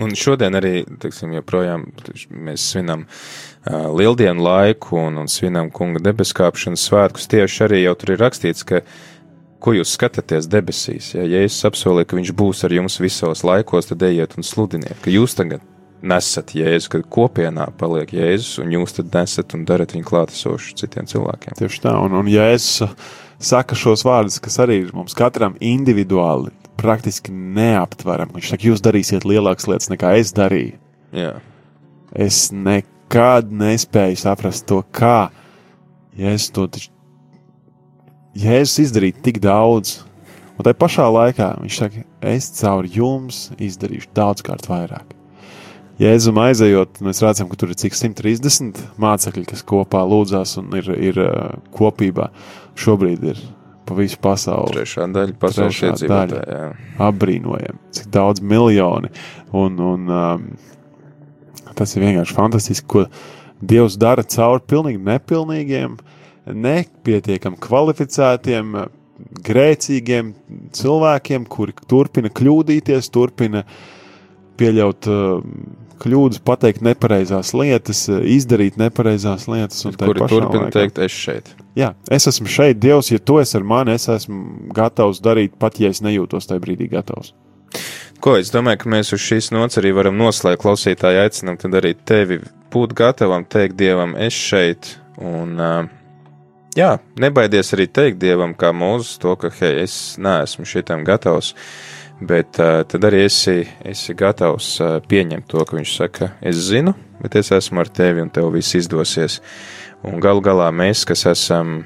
[0.00, 1.88] Un šodien arī, teiksim, joprojām
[2.30, 7.28] mēs svinam uh, lieldienu laiku un, un svinam kunga debeskāpšanas svētkus.
[7.28, 8.80] Tieši arī jau tur ir rakstīts, ka
[9.60, 11.10] ko jūs skatāties debesīs.
[11.18, 15.12] Ja Jēzus apsolīja, ka viņš būs ar jums visos laikos, tad ejiet un sludiniet, ka
[15.12, 15.66] jūs tagad
[16.00, 21.10] nesat Jēzu, kad kopienā paliek Jēzus, un jūs tad nesat un darat viņu klātesošu citiem
[21.10, 21.58] cilvēkiem.
[21.58, 22.78] Tieši tā, un, un ja es
[23.40, 29.26] saka šos vārdus, kas arī ir mums katram individuāli, praktiski neaptverami, viņš saka, jūs darīsiet
[29.28, 30.78] lielākas lietas nekā es darīju.
[31.16, 31.34] Jā.
[32.16, 35.30] Es nekad nespēju saprast to, kā
[36.20, 36.90] Jēzus to taču.
[38.40, 40.00] Jēzus izdarīja tik daudz,
[40.56, 45.19] un tajā pašā laikā viņš saka, es caur jums izdarīšu daudzkārt vairāk.
[46.00, 50.88] Jēzum aizejot, mēs redzam, ka tur ir cik 130 mācekļi, kas kopā lūdzās un ir,
[50.96, 51.18] ir
[51.76, 52.30] kopībā.
[52.80, 53.42] Šobrīd ir
[53.84, 54.78] pa visu pasauli.
[54.78, 56.70] Trešā daļa pasaules iedzīvotāja.
[57.04, 59.10] Apbrīnojami, cik daudz miljoni.
[59.56, 60.46] Un, un, um,
[61.76, 63.04] tas ir vienkārši fantastiski, ko
[63.60, 65.98] Dievs dara caur pilnīgi nepilnīgiem,
[66.48, 68.78] nepietiekami kvalificētiem,
[69.44, 70.30] grēcīgiem
[70.72, 73.66] cilvēkiem, kuri turpina kļūdīties, turpina
[74.56, 75.44] pieļaut uh,
[76.00, 79.84] kļūdas, pateikt nepareizās lietas, uh, izdarīt nepareizās lietas.
[80.20, 81.52] pašā turpina laikā- teikt, es šeit.
[81.76, 85.78] Jā, es esmu šeit, Dievs, ja tu esi ar mani, es esmu gatavs darīt, pat
[85.80, 87.32] ja es nejūtos tajā brīdī gatavs.
[88.20, 91.94] Ko es domāju, ka mēs uz šīs nots arī varam noslēgt klausītāju aicinām, tad arī
[92.04, 92.40] tevi
[92.70, 94.96] būt gatavam teikt Dievam, es šeit.
[95.16, 95.86] Un, uh,
[96.76, 101.54] jā, nebaidies arī teikt Dievam, kā mūzis, to, ka, hei, es neesmu šitam gatavs.
[102.20, 106.92] Bet uh, tad arī esi, esi gatavs uh, pieņemt to, ka viņš saka, es zinu,
[107.22, 109.38] bet es esmu ar tevi un tev viss izdosies.
[110.04, 111.80] Un galu galā mēs, kas esam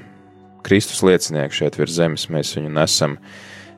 [0.65, 3.15] Kristus liecinieki šeit virs zemes, mēs viņu nesam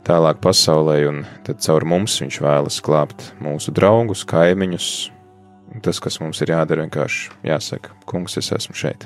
[0.07, 4.91] tālāk pasaulē, un tad caur mums viņš vēlas glābt mūsu draugus, kaimiņus.
[5.83, 9.05] Tas, kas mums ir jādara, vienkārši jāsaka, kungs, es esmu šeit.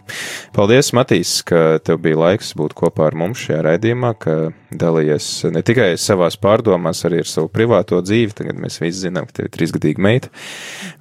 [0.55, 4.35] Paldies, Matīs, ka tev bija laiks būt kopā ar mums šajā raidījumā, ka
[4.71, 8.35] dalījies ne tikai savās pārdomās, arī ar savu privāto dzīvi.
[8.37, 10.31] Tagad mēs visi zinām, ka tev ir trīsgadīga meita.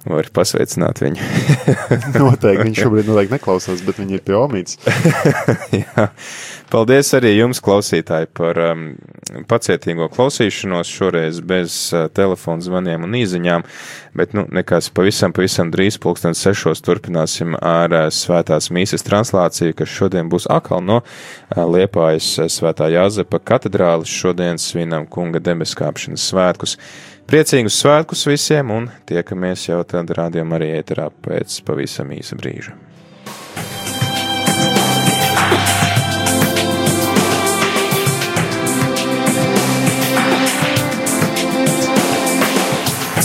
[0.07, 1.29] Var pasveicināt viņu.
[2.21, 4.79] Noteikti viņš šobrīd noteikti neklausās, bet viņi ir pie omītes.
[5.81, 6.09] Jā.
[6.71, 8.83] Paldies arī jums, klausītāji, par um,
[9.49, 10.87] pacietīgo klausīšanos.
[10.87, 13.65] Šoreiz bez uh, telefona zvaniem un īsiņām,
[14.15, 19.91] bet nu, nekas pavisam, pavisam drīz, pulksten sešos, turpināsim ar uh, svētās mīsas translāciju, kas
[19.91, 24.13] šodien būs atkal no uh, Liepājas uh, svētā Jāzepa katedrālis.
[24.21, 26.77] Šodien svinam kunga debeskāpšanas svētkus.
[27.27, 32.77] Priecīgus svētkus visiem un tiekamies jau tad rādījumā arī ēterā pēc pavisam īsa brīža.